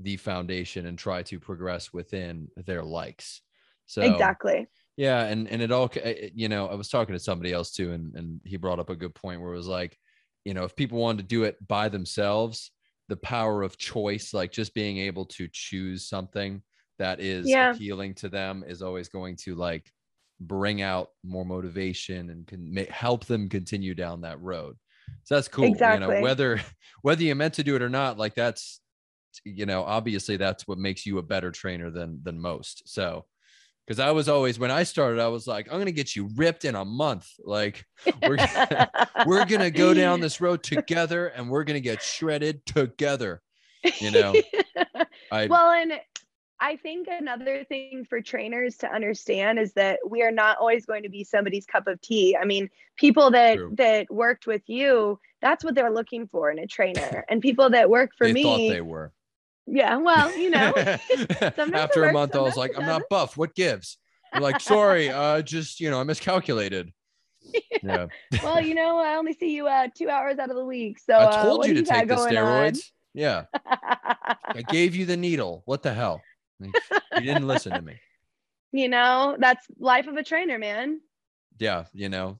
the 0.00 0.16
foundation 0.16 0.86
and 0.86 0.98
try 0.98 1.22
to 1.24 1.40
progress 1.40 1.92
within 1.92 2.48
their 2.56 2.82
likes. 2.84 3.42
So 3.86 4.04
exactly. 4.06 4.68
Yeah, 4.96 5.24
and 5.24 5.48
and 5.48 5.62
it 5.62 5.72
all 5.72 5.90
eh, 5.96 6.00
eh, 6.00 6.30
you 6.34 6.48
know, 6.48 6.68
I 6.68 6.74
was 6.74 6.88
talking 6.88 7.14
to 7.14 7.18
somebody 7.20 7.52
else 7.52 7.72
too, 7.72 7.92
and 7.92 8.14
and 8.16 8.40
he 8.44 8.56
brought 8.56 8.78
up 8.80 8.90
a 8.90 8.96
good 8.96 9.14
point 9.14 9.40
where 9.40 9.52
it 9.52 9.56
was 9.56 9.66
like, 9.68 9.98
you 10.44 10.54
know, 10.54 10.64
if 10.64 10.76
people 10.76 10.98
wanted 10.98 11.22
to 11.22 11.28
do 11.28 11.44
it 11.44 11.56
by 11.66 11.88
themselves, 11.88 12.72
the 13.08 13.16
power 13.16 13.62
of 13.62 13.78
choice, 13.78 14.34
like 14.34 14.52
just 14.52 14.74
being 14.74 14.98
able 14.98 15.26
to 15.26 15.48
choose 15.52 16.08
something 16.08 16.62
that 16.98 17.20
is 17.20 17.56
Yeah. 17.56 17.56
appealing 17.60 18.14
to 18.16 18.28
them, 18.28 18.64
is 18.66 18.82
always 18.82 19.08
going 19.08 19.36
to 19.36 19.54
like 19.54 19.92
bring 20.40 20.80
out 20.82 21.10
more 21.22 21.44
motivation 21.44 22.30
and 22.30 22.46
can 22.46 22.72
ma- 22.74 22.82
help 22.90 23.26
them 23.26 23.48
continue 23.48 23.94
down 23.94 24.22
that 24.22 24.40
road. 24.40 24.76
So 25.24 25.34
that's 25.34 25.48
cool. 25.48 25.80
You 25.84 25.98
Exactly. 25.98 26.00
know, 26.00 26.12
whether 26.12 26.60
whether 27.02 27.22
you 27.22 27.34
meant 27.34 27.54
to 27.54 27.64
do 27.64 27.76
it 27.76 27.82
or 27.82 27.90
not, 27.90 28.18
like 28.18 28.34
that's 28.34 28.79
you 29.44 29.66
know, 29.66 29.82
obviously 29.82 30.36
that's 30.36 30.66
what 30.66 30.78
makes 30.78 31.06
you 31.06 31.18
a 31.18 31.22
better 31.22 31.50
trainer 31.50 31.90
than 31.90 32.20
than 32.22 32.40
most. 32.40 32.82
So 32.86 33.26
because 33.86 33.98
I 33.98 34.12
was 34.12 34.28
always 34.28 34.58
when 34.58 34.70
I 34.70 34.84
started, 34.84 35.20
I 35.20 35.28
was 35.28 35.46
like, 35.46 35.66
I'm 35.70 35.78
gonna 35.78 35.90
get 35.90 36.14
you 36.14 36.30
ripped 36.36 36.64
in 36.64 36.74
a 36.74 36.84
month. 36.84 37.28
Like 37.42 37.84
we're 38.22 38.36
gonna, 38.36 38.90
we're 39.26 39.44
gonna 39.44 39.70
go 39.70 39.94
down 39.94 40.20
this 40.20 40.40
road 40.40 40.62
together 40.62 41.26
and 41.26 41.50
we're 41.50 41.64
gonna 41.64 41.80
get 41.80 42.02
shredded 42.02 42.64
together. 42.66 43.42
You 43.98 44.10
know, 44.10 44.34
I 45.32 45.46
well, 45.46 45.72
and 45.72 45.94
I 46.60 46.76
think 46.76 47.08
another 47.10 47.64
thing 47.64 48.04
for 48.08 48.20
trainers 48.20 48.76
to 48.78 48.92
understand 48.92 49.58
is 49.58 49.72
that 49.72 49.98
we 50.06 50.22
are 50.22 50.30
not 50.30 50.58
always 50.58 50.84
going 50.84 51.04
to 51.04 51.08
be 51.08 51.24
somebody's 51.24 51.64
cup 51.64 51.86
of 51.86 52.00
tea. 52.02 52.36
I 52.36 52.44
mean, 52.44 52.68
people 52.96 53.30
that 53.30 53.56
True. 53.56 53.74
that 53.78 54.10
worked 54.10 54.46
with 54.46 54.68
you, 54.68 55.18
that's 55.40 55.64
what 55.64 55.74
they're 55.74 55.90
looking 55.90 56.28
for 56.28 56.50
in 56.50 56.58
a 56.58 56.66
trainer. 56.66 57.24
And 57.30 57.40
people 57.40 57.70
that 57.70 57.88
work 57.88 58.10
for 58.16 58.26
they 58.26 58.34
me, 58.34 58.42
thought 58.42 58.74
they 58.74 58.80
were. 58.82 59.12
Yeah, 59.70 59.96
well, 59.96 60.36
you 60.38 60.50
know, 60.50 60.72
After 61.74 62.04
a 62.04 62.12
month, 62.12 62.34
I 62.34 62.40
was 62.40 62.56
like, 62.56 62.72
I'm 62.76 62.86
not 62.86 63.02
buff. 63.08 63.36
What 63.36 63.54
gives? 63.54 63.98
They're 64.32 64.42
like, 64.42 64.60
sorry, 64.60 65.08
uh, 65.08 65.42
just 65.42 65.80
you 65.80 65.90
know, 65.90 66.00
I 66.00 66.04
miscalculated. 66.04 66.92
Yeah, 67.82 68.06
well, 68.44 68.60
you 68.60 68.74
know, 68.74 68.98
I 68.98 69.16
only 69.16 69.32
see 69.32 69.54
you 69.54 69.66
uh, 69.66 69.88
two 69.96 70.08
hours 70.10 70.38
out 70.38 70.50
of 70.50 70.56
the 70.56 70.64
week. 70.64 70.98
So 70.98 71.14
I 71.14 71.24
uh, 71.24 71.42
told 71.44 71.58
what 71.60 71.68
you 71.68 71.74
to 71.74 71.82
take 71.82 72.06
the 72.06 72.14
going 72.14 72.36
on? 72.36 72.72
steroids. 72.72 72.90
Yeah, 73.14 73.44
I 73.66 74.62
gave 74.68 74.94
you 74.94 75.06
the 75.06 75.16
needle. 75.16 75.62
What 75.64 75.82
the 75.82 75.92
hell? 75.94 76.20
You 76.60 76.70
didn't 77.16 77.46
listen 77.48 77.72
to 77.72 77.82
me. 77.82 77.98
you 78.72 78.88
know, 78.88 79.36
that's 79.40 79.66
life 79.78 80.06
of 80.06 80.16
a 80.16 80.22
trainer, 80.22 80.58
man. 80.58 81.00
yeah 81.58 81.84
you 81.92 82.08
know 82.08 82.38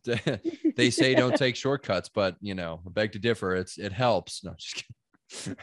they 0.77 0.91
say 0.91 1.15
don't 1.15 1.37
take 1.37 1.57
shortcuts 1.57 2.09
but 2.09 2.37
you 2.41 2.55
know 2.55 2.81
I 2.87 2.91
beg 2.91 3.13
to 3.13 3.19
differ 3.19 3.55
it's 3.57 3.77
it 3.79 3.93
helps 3.93 4.45
no 4.45 4.55
just 4.59 4.75
kidding 4.77 4.95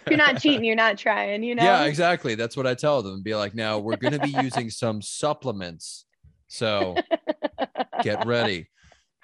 you're 0.09 0.17
not 0.17 0.37
cheating, 0.41 0.63
you're 0.63 0.75
not 0.75 0.97
trying, 0.97 1.43
you 1.43 1.55
know? 1.55 1.63
yeah 1.63 1.83
exactly 1.85 2.35
that's 2.35 2.55
what 2.55 2.67
i 2.67 2.73
tell 2.73 3.01
them 3.01 3.21
be 3.23 3.35
like 3.35 3.53
now 3.55 3.79
we're 3.79 3.95
going 3.95 4.13
to 4.13 4.19
be 4.19 4.29
using 4.29 4.69
some 4.69 5.01
supplements 5.01 6.05
so 6.47 6.95
get 8.01 8.23
ready 8.25 8.69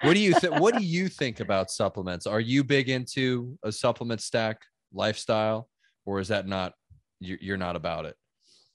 what 0.00 0.14
do 0.14 0.20
you 0.20 0.34
think 0.34 0.54
what 0.54 0.74
do 0.74 0.80
you 0.80 1.08
think 1.08 1.40
about 1.40 1.70
supplements 1.70 2.26
are 2.26 2.40
you 2.40 2.62
big 2.64 2.88
into 2.88 3.56
a 3.62 3.70
supplement 3.72 4.20
stack 4.20 4.60
lifestyle 4.92 5.68
or 6.06 6.18
is 6.20 6.28
that 6.28 6.46
not 6.46 6.74
you're, 7.20 7.56
not 7.56 7.76
about 7.76 8.04
it 8.04 8.16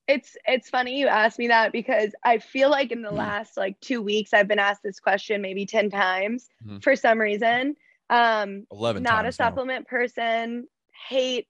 it's 0.07 0.35
it's 0.47 0.69
funny 0.69 0.97
you 0.99 1.07
asked 1.07 1.37
me 1.37 1.49
that 1.49 1.71
because 1.71 2.11
I 2.23 2.39
feel 2.39 2.71
like 2.71 2.91
in 2.91 3.03
the 3.03 3.11
Mm. 3.11 3.17
last 3.17 3.57
like 3.57 3.79
two 3.79 4.01
weeks 4.01 4.33
I've 4.33 4.47
been 4.47 4.57
asked 4.57 4.81
this 4.83 4.99
question 4.99 5.39
maybe 5.41 5.67
10 5.67 5.91
times 5.91 6.47
Mhm. 6.65 6.81
for 6.81 6.95
some 6.95 7.19
reason. 7.19 7.75
Um 8.09 8.65
11 8.71 9.03
not 9.03 9.19
a 9.19 9.23
times 9.25 9.37
now. 9.39 9.45
supplement 9.49 9.87
person, 9.87 10.67
hate 11.07 11.47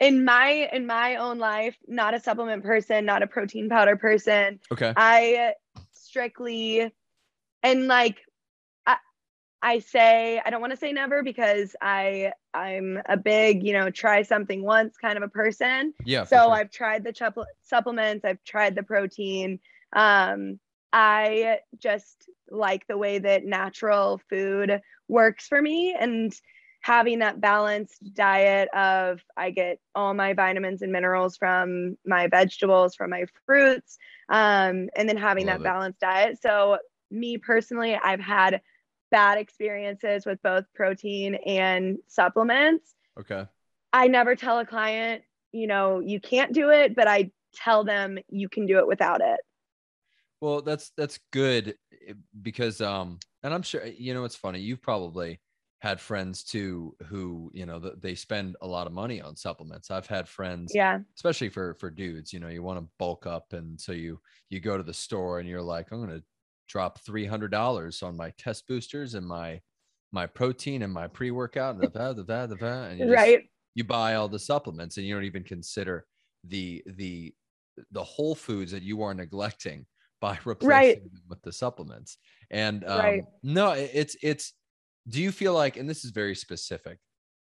in 0.00 0.24
my 0.24 0.68
in 0.72 0.86
my 0.86 1.16
own 1.16 1.38
life, 1.38 1.76
not 1.86 2.14
a 2.14 2.20
supplement 2.20 2.62
person, 2.64 3.04
not 3.04 3.22
a 3.22 3.26
protein 3.26 3.68
powder 3.68 3.96
person. 3.96 4.60
okay 4.72 4.92
I 4.96 5.54
strictly 5.92 6.92
and 7.62 7.86
like 7.86 8.18
I 8.86 8.96
I 9.62 9.78
say 9.78 10.40
I 10.44 10.50
don't 10.50 10.60
want 10.60 10.72
to 10.72 10.78
say 10.78 10.92
never 10.92 11.22
because 11.22 11.74
I 11.80 12.32
I'm 12.52 13.00
a 13.06 13.16
big, 13.16 13.64
you 13.64 13.72
know, 13.72 13.90
try 13.90 14.22
something 14.22 14.62
once 14.62 14.96
kind 14.96 15.16
of 15.16 15.22
a 15.22 15.28
person 15.28 15.94
yeah 16.04 16.24
so 16.24 16.36
sure. 16.36 16.52
I've 16.52 16.70
tried 16.70 17.04
the 17.04 17.12
chup- 17.12 17.46
supplements, 17.62 18.24
I've 18.24 18.42
tried 18.44 18.74
the 18.74 18.82
protein. 18.82 19.60
Um, 19.92 20.58
I 20.92 21.58
just 21.78 22.28
like 22.50 22.86
the 22.86 22.98
way 22.98 23.18
that 23.18 23.44
natural 23.44 24.20
food 24.30 24.80
works 25.08 25.48
for 25.48 25.60
me 25.60 25.94
and 25.98 26.32
having 26.84 27.20
that 27.20 27.40
balanced 27.40 28.12
diet 28.12 28.68
of 28.74 29.18
I 29.38 29.48
get 29.48 29.78
all 29.94 30.12
my 30.12 30.34
vitamins 30.34 30.82
and 30.82 30.92
minerals 30.92 31.34
from 31.34 31.96
my 32.04 32.26
vegetables, 32.26 32.94
from 32.94 33.08
my 33.08 33.24
fruits, 33.46 33.96
um, 34.28 34.90
and 34.94 35.08
then 35.08 35.16
having 35.16 35.46
Love 35.46 35.54
that 35.54 35.60
it. 35.60 35.64
balanced 35.64 36.00
diet. 36.00 36.42
So 36.42 36.76
me 37.10 37.38
personally, 37.38 37.96
I've 37.96 38.20
had 38.20 38.60
bad 39.10 39.38
experiences 39.38 40.26
with 40.26 40.42
both 40.42 40.66
protein 40.74 41.36
and 41.46 41.96
supplements. 42.06 42.94
okay 43.18 43.46
I 43.94 44.08
never 44.08 44.36
tell 44.36 44.58
a 44.58 44.66
client, 44.66 45.22
you 45.52 45.66
know, 45.66 46.00
you 46.00 46.20
can't 46.20 46.52
do 46.52 46.68
it, 46.68 46.94
but 46.94 47.08
I 47.08 47.30
tell 47.54 47.84
them 47.84 48.18
you 48.28 48.50
can 48.50 48.66
do 48.66 48.76
it 48.76 48.86
without 48.86 49.22
it. 49.22 49.40
Well, 50.42 50.60
that's 50.60 50.92
that's 50.98 51.18
good 51.32 51.76
eh, 52.06 52.12
because 52.42 52.82
um 52.82 53.20
and 53.42 53.54
I'm 53.54 53.62
sure 53.62 53.86
you 53.86 54.12
know 54.12 54.24
it's 54.24 54.36
funny 54.36 54.60
you've 54.60 54.82
probably 54.82 55.40
had 55.84 56.00
friends 56.00 56.42
too 56.42 56.96
who 57.08 57.50
you 57.52 57.66
know 57.66 57.78
they 57.78 58.14
spend 58.14 58.56
a 58.62 58.66
lot 58.66 58.86
of 58.86 58.92
money 58.94 59.20
on 59.20 59.36
supplements. 59.36 59.90
I've 59.90 60.06
had 60.06 60.26
friends 60.28 60.72
Yeah. 60.74 61.00
especially 61.16 61.50
for 61.50 61.74
for 61.74 61.90
dudes, 61.90 62.32
you 62.32 62.40
know, 62.40 62.48
you 62.48 62.62
want 62.62 62.78
to 62.80 62.88
bulk 62.98 63.26
up 63.26 63.52
and 63.52 63.78
so 63.80 63.92
you 63.92 64.18
you 64.48 64.60
go 64.60 64.76
to 64.78 64.82
the 64.82 64.94
store 64.94 65.40
and 65.40 65.48
you're 65.48 65.62
like 65.74 65.92
I'm 65.92 65.98
going 66.04 66.18
to 66.20 66.24
drop 66.68 66.98
$300 67.04 68.02
on 68.02 68.16
my 68.16 68.30
test 68.38 68.66
boosters 68.66 69.14
and 69.14 69.26
my 69.26 69.60
my 70.12 70.26
protein 70.26 70.82
and 70.82 70.92
my 70.92 71.06
pre-workout 71.08 71.74
and 71.74 71.82
the 71.84 72.12
the 72.14 72.24
va, 72.24 72.46
the 72.48 72.56
va, 72.56 72.88
and 72.90 72.98
you 72.98 73.04
just- 73.06 73.14
Right. 73.16 73.42
you 73.74 73.84
buy 73.84 74.14
all 74.14 74.28
the 74.28 74.38
supplements 74.38 74.96
and 74.96 75.06
you 75.06 75.14
don't 75.14 75.24
even 75.32 75.44
consider 75.44 76.06
the 76.44 76.82
the 76.86 77.34
the 77.90 78.04
whole 78.04 78.34
foods 78.34 78.70
that 78.72 78.82
you 78.82 79.02
are 79.02 79.12
neglecting 79.14 79.84
by 80.20 80.38
replacing 80.46 81.02
them 81.12 81.22
with 81.28 81.42
the 81.42 81.52
supplements 81.52 82.16
and 82.50 82.84
um, 82.84 82.98
Right. 83.00 83.24
no 83.42 83.72
it- 83.72 83.90
it's 83.92 84.16
it's 84.22 84.54
do 85.08 85.22
you 85.22 85.32
feel 85.32 85.54
like 85.54 85.76
and 85.76 85.88
this 85.88 86.04
is 86.04 86.10
very 86.10 86.34
specific 86.34 86.98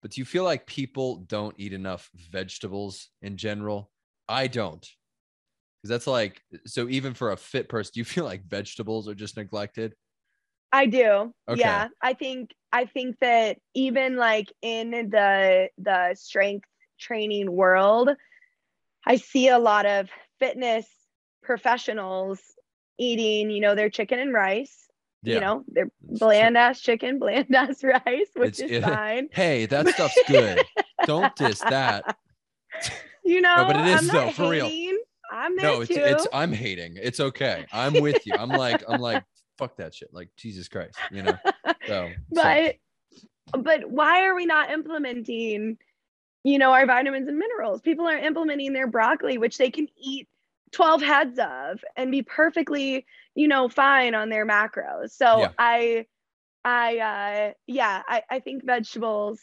but 0.02 0.12
do 0.12 0.20
you 0.20 0.24
feel 0.24 0.44
like 0.44 0.66
people 0.66 1.16
don't 1.26 1.54
eat 1.58 1.72
enough 1.72 2.10
vegetables 2.30 3.10
in 3.22 3.36
general 3.36 3.90
i 4.28 4.46
don't 4.46 4.88
because 5.82 5.90
that's 5.90 6.06
like 6.06 6.40
so 6.66 6.88
even 6.88 7.14
for 7.14 7.32
a 7.32 7.36
fit 7.36 7.68
person 7.68 7.92
do 7.94 8.00
you 8.00 8.04
feel 8.16 8.24
like 8.24 8.44
vegetables 8.46 9.08
are 9.08 9.14
just 9.14 9.36
neglected 9.36 9.94
I 10.72 10.86
do. 10.86 11.32
Okay. 11.48 11.60
Yeah. 11.60 11.88
I 12.02 12.14
think 12.14 12.50
I 12.72 12.84
think 12.84 13.16
that 13.20 13.58
even 13.74 14.16
like 14.16 14.52
in 14.62 14.90
the 14.90 15.68
the 15.78 16.14
strength 16.14 16.68
training 17.00 17.50
world, 17.50 18.10
I 19.06 19.16
see 19.16 19.48
a 19.48 19.58
lot 19.58 19.86
of 19.86 20.08
fitness 20.38 20.86
professionals 21.42 22.40
eating, 22.98 23.50
you 23.50 23.60
know, 23.60 23.74
their 23.74 23.88
chicken 23.88 24.18
and 24.18 24.32
rice. 24.32 24.87
You 25.22 25.40
know, 25.40 25.64
their 25.68 25.90
It's 26.08 26.20
bland 26.20 26.56
ass 26.56 26.80
chicken, 26.80 27.18
bland 27.20 27.54
ass 27.54 27.82
rice, 27.82 28.28
which 28.34 28.60
It's- 28.60 28.70
is 28.70 28.70
it- 28.70 28.82
fine. 28.84 29.28
hey 29.32 29.66
that 29.66 29.88
stuff's 29.94 30.18
good. 30.28 30.62
Don't 31.04 31.34
diss 31.36 31.60
that. 31.60 32.16
You 33.24 33.40
know, 33.40 33.64
but 33.66 33.76
it 33.76 33.86
is 33.86 34.08
though, 34.10 34.30
for 34.30 34.50
real. 34.50 34.70
I'm 35.30 35.56
there 35.56 35.64
no 35.74 35.80
it's 35.82 35.94
too. 35.94 36.00
it's 36.00 36.26
i'm 36.32 36.52
hating. 36.52 36.96
It's 36.96 37.20
okay. 37.20 37.66
I'm 37.72 38.00
with 38.00 38.26
you. 38.26 38.32
I'm 38.38 38.48
like 38.48 38.82
i'm 38.88 39.00
like 39.00 39.24
fuck 39.58 39.76
that 39.76 39.94
shit. 39.94 40.08
Like 40.12 40.30
jesus 40.36 40.68
christ 40.68 40.96
you 41.10 41.22
know? 41.22 41.36
So, 41.44 41.72
so. 41.86 42.08
But 42.32 42.76
but 43.62 43.90
why 43.90 44.24
are 44.24 44.34
we 44.34 44.46
not 44.46 44.70
implementing 44.70 45.76
you 46.44 46.58
know 46.58 46.72
our 46.72 46.86
vitamins 46.86 47.28
and 47.28 47.38
minerals? 47.38 47.82
People 47.82 48.06
are 48.06 48.16
implementing 48.16 48.72
their 48.72 48.86
broccoli 48.86 49.36
which 49.36 49.58
they 49.58 49.70
can 49.70 49.88
eat 50.00 50.28
12 50.72 51.02
heads 51.02 51.38
of 51.38 51.80
and 51.96 52.10
be 52.10 52.22
perfectly 52.22 53.04
you 53.38 53.46
know 53.46 53.68
fine 53.68 54.14
on 54.16 54.28
their 54.28 54.44
macros 54.44 55.10
so 55.12 55.40
Yeah. 55.40 55.50
i 55.58 56.06
i 56.64 56.98
uh 56.98 57.52
yeah 57.68 58.02
i, 58.08 58.22
I 58.28 58.40
think 58.40 58.64
vegetables 58.64 59.40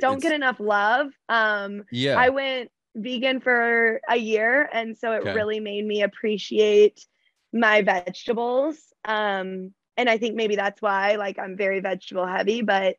don't 0.00 0.20
get 0.20 0.32
enough 0.32 0.58
love 0.58 1.06
um 1.28 1.84
yeah 1.92 2.18
i 2.18 2.30
went 2.30 2.70
vegan 2.96 3.40
for 3.40 4.00
a 4.08 4.16
year 4.16 4.68
and 4.72 4.96
so 4.98 5.12
it 5.12 5.20
Okay. 5.22 5.32
really 5.32 5.60
made 5.60 5.86
me 5.86 6.02
appreciate 6.02 7.06
my 7.52 7.82
vegetables 7.82 8.76
um 9.06 9.72
and 9.96 10.10
i 10.10 10.18
think 10.18 10.34
maybe 10.34 10.56
that's 10.56 10.82
why 10.82 11.14
like 11.14 11.38
i'm 11.38 11.56
very 11.56 11.80
vegetable 11.80 12.26
heavy 12.26 12.62
but 12.62 12.96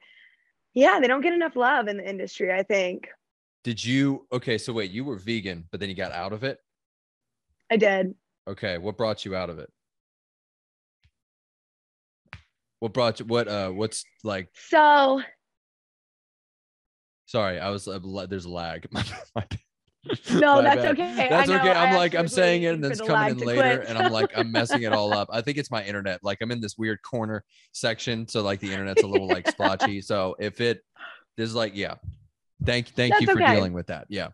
yeah 0.73 0.99
they 1.01 1.07
don't 1.07 1.21
get 1.21 1.33
enough 1.33 1.57
love 1.57 1.89
in 1.89 1.97
the 1.97 2.09
industry 2.09 2.49
i 2.51 2.63
think 2.63 3.09
Did 3.65 3.83
you 3.83 4.25
okay, 4.31 4.57
so 4.57 4.71
wait, 4.71 4.89
you 4.89 5.03
were 5.03 5.17
vegan, 5.17 5.67
but 5.69 5.81
then 5.81 5.89
you 5.89 5.95
got 5.95 6.13
out 6.13 6.31
of 6.31 6.43
it? 6.45 6.59
I 7.69 7.75
did. 7.75 8.15
Okay, 8.47 8.77
what 8.77 8.95
brought 8.97 9.25
you 9.25 9.35
out 9.35 9.49
of 9.49 9.59
it? 9.59 9.69
What 12.79 12.93
brought 12.93 13.19
you 13.19 13.25
what 13.25 13.47
uh 13.47 13.69
what's 13.69 14.05
like 14.23 14.49
So 14.53 15.21
sorry, 17.25 17.59
I 17.59 17.69
was 17.69 17.87
uh, 17.87 17.99
there's 18.29 18.45
a 18.45 18.49
lag. 18.49 18.87
No, 20.33 20.61
that's 20.61 20.81
bad. 20.81 20.91
okay. 20.91 21.25
I 21.25 21.29
That's 21.29 21.49
know, 21.49 21.57
okay. 21.57 21.71
I 21.71 21.87
I'm 21.87 21.95
like 21.95 22.15
I'm 22.15 22.27
saying 22.27 22.63
it 22.63 22.73
and 22.73 22.83
then 22.83 22.91
it's 22.91 23.01
coming 23.01 23.31
in 23.31 23.45
later 23.45 23.79
quit. 23.79 23.89
and 23.89 23.97
I'm 23.97 24.11
like 24.11 24.31
I'm 24.35 24.51
messing 24.51 24.83
it 24.83 24.93
all 24.93 25.13
up. 25.17 25.27
I 25.31 25.41
think 25.41 25.57
it's 25.57 25.69
my 25.69 25.83
internet. 25.83 26.21
Like 26.23 26.37
I'm 26.41 26.51
in 26.51 26.61
this 26.61 26.77
weird 26.77 27.01
corner 27.01 27.43
section 27.73 28.27
so 28.27 28.41
like 28.41 28.61
the 28.61 28.71
internet's 28.71 29.03
a 29.03 29.07
little 29.07 29.27
like 29.27 29.47
splotchy. 29.49 30.01
So 30.09 30.35
if 30.39 30.61
it 30.61 30.81
there's 31.37 31.53
like 31.53 31.75
yeah. 31.75 31.95
Thank 32.65 32.89
thank 32.89 33.19
you 33.19 33.27
for 33.27 33.33
okay. 33.33 33.55
dealing 33.55 33.73
with 33.73 33.87
that. 33.87 34.07
Yeah. 34.09 34.29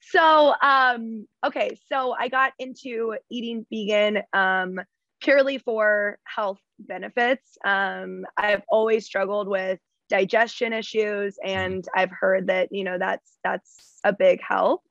so 0.00 0.54
um 0.62 1.26
okay 1.44 1.76
so 1.92 2.14
i 2.18 2.28
got 2.28 2.52
into 2.58 3.14
eating 3.30 3.66
vegan 3.70 4.22
um 4.32 4.80
purely 5.20 5.58
for 5.58 6.18
health 6.24 6.60
benefits. 6.78 7.58
Um 7.64 8.24
i've 8.36 8.62
always 8.68 9.04
struggled 9.04 9.48
with 9.48 9.78
digestion 10.08 10.72
issues 10.72 11.38
and 11.44 11.84
i've 11.94 12.10
heard 12.10 12.46
that 12.46 12.68
you 12.70 12.82
know 12.82 12.96
that's 12.98 13.38
that's 13.44 14.00
a 14.04 14.12
big 14.12 14.40
help. 14.40 14.82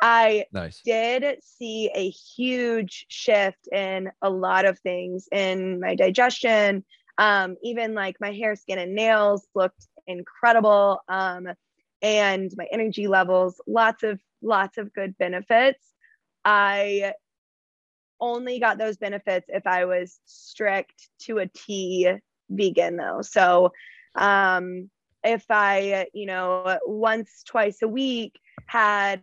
I 0.00 0.46
Nice. 0.52 0.80
did 0.84 1.38
see 1.42 1.90
a 1.94 2.10
huge 2.10 3.06
shift 3.08 3.68
in 3.72 4.10
a 4.22 4.30
lot 4.30 4.64
of 4.64 4.78
things 4.80 5.28
in 5.32 5.80
my 5.80 5.94
digestion. 5.94 6.84
Um 7.18 7.56
even 7.62 7.94
like 7.94 8.16
my 8.20 8.32
hair 8.32 8.56
skin 8.56 8.78
and 8.78 8.94
nails 8.94 9.46
looked 9.54 9.86
incredible 10.06 11.00
um 11.08 11.48
and 12.02 12.52
my 12.56 12.66
energy 12.70 13.06
levels 13.06 13.60
lots 13.66 14.02
of 14.02 14.20
lots 14.42 14.78
of 14.78 14.92
good 14.92 15.16
benefits. 15.18 15.82
I 16.44 17.14
only 18.20 18.58
got 18.58 18.78
those 18.78 18.96
benefits 18.96 19.46
if 19.48 19.66
i 19.66 19.84
was 19.84 20.20
strict 20.24 21.08
to 21.20 21.38
a 21.38 21.46
t 21.46 22.08
vegan 22.50 22.96
though. 22.96 23.22
So 23.22 23.72
um 24.16 24.90
if 25.22 25.44
i 25.50 26.06
you 26.12 26.26
know 26.26 26.78
once 26.86 27.42
twice 27.46 27.82
a 27.82 27.88
week 27.88 28.38
had 28.66 29.22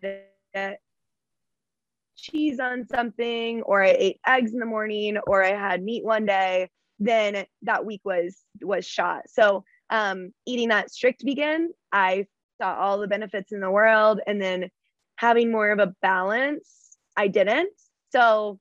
cheese 2.18 2.60
on 2.60 2.86
something 2.88 3.62
or 3.64 3.84
i 3.84 3.90
ate 3.90 4.20
eggs 4.28 4.54
in 4.54 4.60
the 4.60 4.66
morning 4.66 5.18
or 5.28 5.44
i 5.44 5.50
had 5.50 5.82
meat 5.82 6.04
one 6.04 6.26
day 6.26 6.70
then 7.00 7.46
that 7.64 7.84
week 7.86 8.02
was 8.04 8.44
was 8.62 8.86
shot. 8.86 9.24
So 9.28 9.64
um 9.90 10.34
eating 10.46 10.70
that 10.70 10.92
strict 10.92 11.24
vegan 11.24 11.72
i 11.92 12.26
saw 12.60 12.76
all 12.76 13.00
the 13.00 13.08
benefits 13.08 13.52
in 13.52 13.60
the 13.60 13.72
world 13.72 14.20
and 14.28 14.42
then 14.42 14.70
having 15.16 15.52
more 15.52 15.72
of 15.72 15.80
a 15.80 15.94
balance 16.02 16.98
i 17.16 17.28
didn't. 17.28 17.70
So 18.12 18.60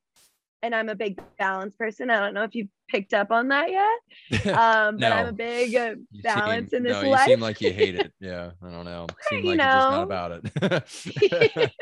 and 0.63 0.75
i'm 0.75 0.89
a 0.89 0.95
big 0.95 1.21
balance 1.39 1.75
person 1.77 2.11
i 2.11 2.19
don't 2.21 2.35
know 2.35 2.43
if 2.43 2.55
you 2.55 2.69
picked 2.89 3.15
up 3.15 3.31
on 3.31 3.49
that 3.49 3.71
yet 3.71 4.47
um 4.57 4.97
but 4.99 5.13
i'm 5.13 5.29
a 5.29 5.33
big 5.33 5.75
uh, 5.75 5.95
balance 6.23 6.71
seem- 6.71 6.79
in 6.79 6.83
this 6.83 7.03
no, 7.03 7.11
life 7.11 7.27
you 7.27 7.33
seem 7.35 7.41
like 7.41 7.61
you 7.61 7.73
hate 7.73 7.95
it. 7.95 8.13
Yeah, 8.21 8.51
I 8.63 8.71
don't 8.71 8.85
know. 8.85 9.07
Seem 9.29 9.45
You 9.45 9.51
like 9.57 9.59
just 9.61 9.91
not 9.91 10.03
about 10.03 10.41
it. 10.45 11.73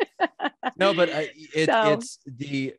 no, 0.77 0.95
but 0.95 1.11
I, 1.13 1.31
it, 1.55 1.67
So- 1.67 1.93
it's 1.93 2.19
the. 2.27 2.75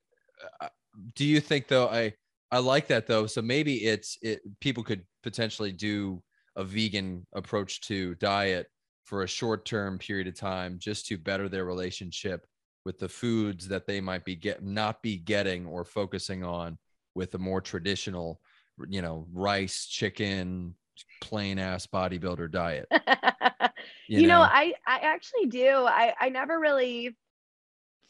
Uh, 0.61 0.67
do 1.15 1.25
you 1.25 1.39
think 1.41 1.67
though? 1.67 1.87
I 1.87 2.13
I 2.51 2.59
like 2.59 2.87
that 2.87 3.05
though. 3.07 3.25
So 3.27 3.41
maybe 3.41 3.85
it's 3.85 4.17
it. 4.21 4.41
People 4.61 4.83
could 4.83 5.03
potentially 5.23 5.71
do 5.71 6.21
a 6.55 6.63
vegan 6.63 7.25
approach 7.33 7.81
to 7.81 8.15
diet 8.15 8.67
for 9.05 9.23
a 9.23 9.27
short 9.27 9.65
term 9.65 9.97
period 9.97 10.27
of 10.27 10.35
time, 10.35 10.77
just 10.79 11.05
to 11.07 11.17
better 11.17 11.49
their 11.49 11.65
relationship 11.65 12.45
with 12.89 12.97
the 12.97 13.07
foods 13.07 13.67
that 13.67 13.85
they 13.85 14.01
might 14.01 14.25
be 14.25 14.35
get 14.35 14.63
not 14.63 15.03
be 15.03 15.15
getting 15.15 15.67
or 15.67 15.85
focusing 15.85 16.43
on 16.43 16.75
with 17.13 17.35
a 17.35 17.37
more 17.37 17.61
traditional, 17.61 18.41
you 18.87 18.99
know, 18.99 19.27
rice, 19.31 19.85
chicken, 19.85 20.73
plain 21.21 21.59
ass 21.59 21.85
bodybuilder 21.85 22.49
diet. 22.49 22.89
you, 24.07 24.25
know, 24.25 24.41
I 24.41 24.73
I 24.87 24.97
actually 25.03 25.45
do. 25.45 25.69
I 25.69 26.15
I 26.19 26.29
never 26.29 26.59
really 26.59 27.15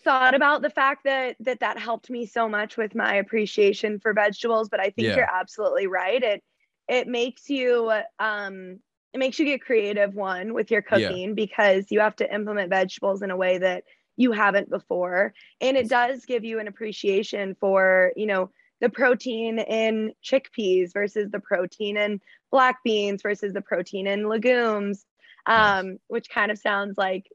thought 0.06 0.34
about 0.34 0.62
the 0.62 0.70
fact 0.70 1.04
that 1.04 1.36
that 1.42 1.60
that 1.60 1.78
helped 1.78 2.10
me 2.10 2.26
so 2.26 2.48
much 2.48 2.78
with 2.78 2.96
my 2.96 3.16
appreciation 3.16 4.00
for 4.00 4.14
vegetables, 4.14 4.70
but 4.70 4.80
I 4.80 4.92
think 4.92 5.08
Yeah. 5.10 5.16
you're 5.18 5.30
absolutely 5.30 5.88
right. 5.88 6.24
It 6.24 6.42
it 6.88 7.06
makes 7.10 7.50
you 7.50 7.92
um 8.18 8.80
it 9.14 9.18
makes 9.18 9.40
you 9.40 9.46
get 9.46 9.62
creative 9.62 10.14
one 10.14 10.54
with 10.54 10.72
your 10.72 10.82
Yeah. 10.92 11.10
cooking 11.10 11.36
because 11.36 11.88
you 11.90 12.00
have 12.00 12.16
to 12.18 12.34
implement 12.34 12.70
vegetables 12.70 13.24
in 13.24 13.32
a 13.32 13.36
way 13.38 13.58
that 13.58 13.84
you 14.20 14.32
haven't 14.32 14.70
before 14.70 15.34
and 15.62 15.78
it 15.78 15.90
does 15.90 16.26
give 16.26 16.44
you 16.44 16.60
an 16.60 16.68
appreciation 16.68 17.56
for 17.60 18.12
you 18.16 18.26
know 18.26 18.50
the 18.82 18.90
protein 18.90 19.60
in 19.60 20.14
chickpeas 20.24 20.94
versus 20.94 21.30
the 21.32 21.40
protein 21.40 21.98
in 21.98 22.22
black 22.52 22.78
beans 22.84 23.22
versus 23.22 23.54
the 23.54 23.62
protein 23.62 24.08
in 24.08 24.28
legumes 24.28 25.06
um, 25.46 25.98
which 26.08 26.30
kind 26.30 26.52
of 26.52 26.60
sounds 26.60 26.98
like 26.98 27.26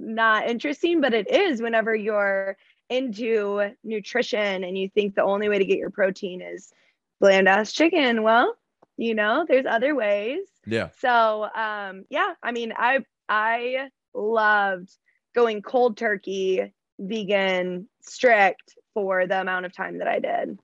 not 0.00 0.48
interesting, 0.48 1.00
but 1.00 1.14
it 1.14 1.30
is 1.30 1.62
whenever 1.62 1.94
you're 1.94 2.56
into 2.88 3.70
nutrition 3.84 4.64
and 4.64 4.76
you 4.76 4.88
think 4.88 5.14
the 5.14 5.22
only 5.22 5.48
way 5.48 5.58
to 5.58 5.64
get 5.64 5.78
your 5.78 5.90
protein 5.90 6.42
is 6.42 6.72
bland 7.20 7.48
ass 7.48 7.72
chicken. 7.72 8.22
Well, 8.22 8.56
you 8.96 9.14
know, 9.14 9.46
there's 9.48 9.66
other 9.66 9.94
ways. 9.94 10.40
yeah. 10.66 10.88
So 10.98 11.48
um, 11.54 12.04
yeah, 12.10 12.34
I 12.42 12.52
mean, 12.52 12.72
I 12.76 13.04
I 13.28 13.90
loved 14.14 14.90
going 15.34 15.62
cold 15.62 15.96
turkey, 15.96 16.72
vegan, 16.98 17.88
strict 18.02 18.74
for 18.94 19.26
the 19.26 19.40
amount 19.40 19.66
of 19.66 19.74
time 19.74 19.98
that 19.98 20.08
I 20.08 20.18
did. 20.18 20.58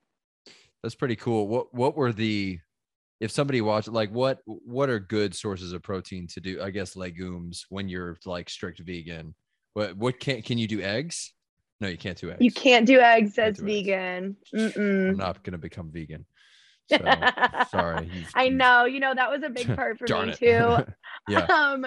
That's 0.83 0.95
pretty 0.95 1.15
cool. 1.15 1.47
What 1.47 1.73
what 1.73 1.95
were 1.95 2.13
the 2.13 2.59
if 3.19 3.31
somebody 3.31 3.61
watched 3.61 3.87
like 3.87 4.11
what 4.11 4.39
what 4.45 4.89
are 4.89 4.99
good 4.99 5.35
sources 5.35 5.73
of 5.73 5.81
protein 5.81 6.27
to 6.27 6.39
do? 6.39 6.61
I 6.61 6.69
guess 6.69 6.95
legumes 6.95 7.65
when 7.69 7.89
you're 7.89 8.17
like 8.25 8.49
strict 8.49 8.79
vegan. 8.79 9.33
What 9.73 9.97
what 9.97 10.19
can 10.19 10.41
can 10.41 10.57
you 10.57 10.67
do 10.67 10.81
eggs? 10.81 11.33
No, 11.79 11.87
you 11.87 11.97
can't 11.97 12.17
do 12.17 12.31
eggs. 12.31 12.41
You 12.41 12.51
can't 12.51 12.85
do 12.87 12.99
eggs 12.99 13.35
Can't 13.35 13.49
as 13.49 13.57
do 13.57 13.67
eggs. 13.67 13.87
vegan. 13.87 14.37
I'm 15.11 15.17
not 15.17 15.43
gonna 15.43 15.57
become 15.57 15.91
vegan. 15.91 16.25
So 16.89 16.97
sorry. 17.69 18.09
I 18.33 18.47
know, 18.47 18.85
you 18.85 19.01
know, 19.01 19.13
that 19.13 19.29
was 19.29 19.43
a 19.43 19.49
big 19.49 19.67
part 19.75 19.97
for 19.97 20.07
me 20.07 20.31
it. 20.31 20.37
too. 20.37 20.85
yeah. 21.27 21.45
Um, 21.45 21.85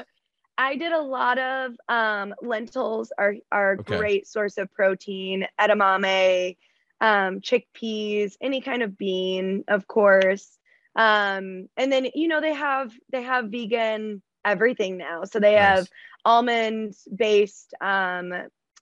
I 0.60 0.76
did 0.76 0.92
a 0.92 1.02
lot 1.02 1.38
of 1.38 1.76
um, 1.88 2.34
lentils 2.42 3.12
are 3.18 3.34
are 3.52 3.72
a 3.72 3.78
Okay. 3.80 3.96
great 3.96 4.26
source 4.26 4.58
of 4.58 4.70
protein. 4.72 5.46
Edamame, 5.60 6.56
um, 7.00 7.40
chickpeas, 7.40 8.36
any 8.40 8.60
kind 8.60 8.82
of 8.82 8.96
bean, 8.98 9.64
of 9.68 9.86
course. 9.88 10.58
Um, 10.96 11.68
and 11.76 11.92
then 11.92 12.08
you 12.14 12.28
know 12.28 12.40
they 12.40 12.54
have 12.54 12.92
they 13.12 13.22
have 13.22 13.46
vegan 13.50 14.22
everything 14.44 14.98
now. 14.98 15.24
So 15.24 15.40
they 15.40 15.54
have 15.54 15.86
Nice. 15.86 15.90
almond 16.24 16.94
based 17.14 17.74
um, 17.80 18.32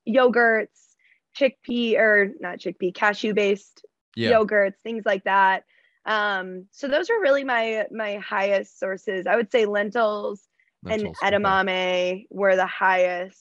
yogurts, 0.09 0.95
chickpea 1.39 1.99
or 1.99 2.33
not 2.41 2.59
chickpea, 2.59 2.95
cashew 2.95 3.35
based 3.35 3.85
Yeah. 4.15 4.41
yogurts, 4.41 4.77
things 4.83 5.05
like 5.07 5.25
that. 5.25 5.65
Um, 6.07 6.67
so 6.73 6.89
those 6.89 7.11
are 7.11 7.21
really 7.21 7.45
my 7.45 7.87
my 7.93 8.17
highest 8.17 8.79
sources. 8.79 9.27
I 9.27 9.37
would 9.37 9.51
say 9.53 9.67
lentils 9.67 10.49
and 10.91 11.15
edamame 11.17 12.27
were 12.31 12.57
the 12.57 12.67
highest 12.67 13.39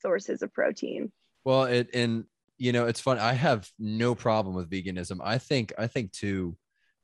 sources 0.00 0.42
of 0.42 0.52
protein. 0.52 1.12
Well, 1.44 1.64
it 1.64 1.90
and 1.94 2.24
you 2.58 2.72
know 2.72 2.86
it's 2.86 3.00
fun. 3.00 3.18
I 3.18 3.32
have 3.32 3.70
no 3.78 4.14
problem 4.14 4.54
with 4.54 4.70
veganism. 4.70 5.18
I 5.22 5.38
think 5.38 5.72
I 5.78 5.86
think 5.86 6.12
too, 6.12 6.56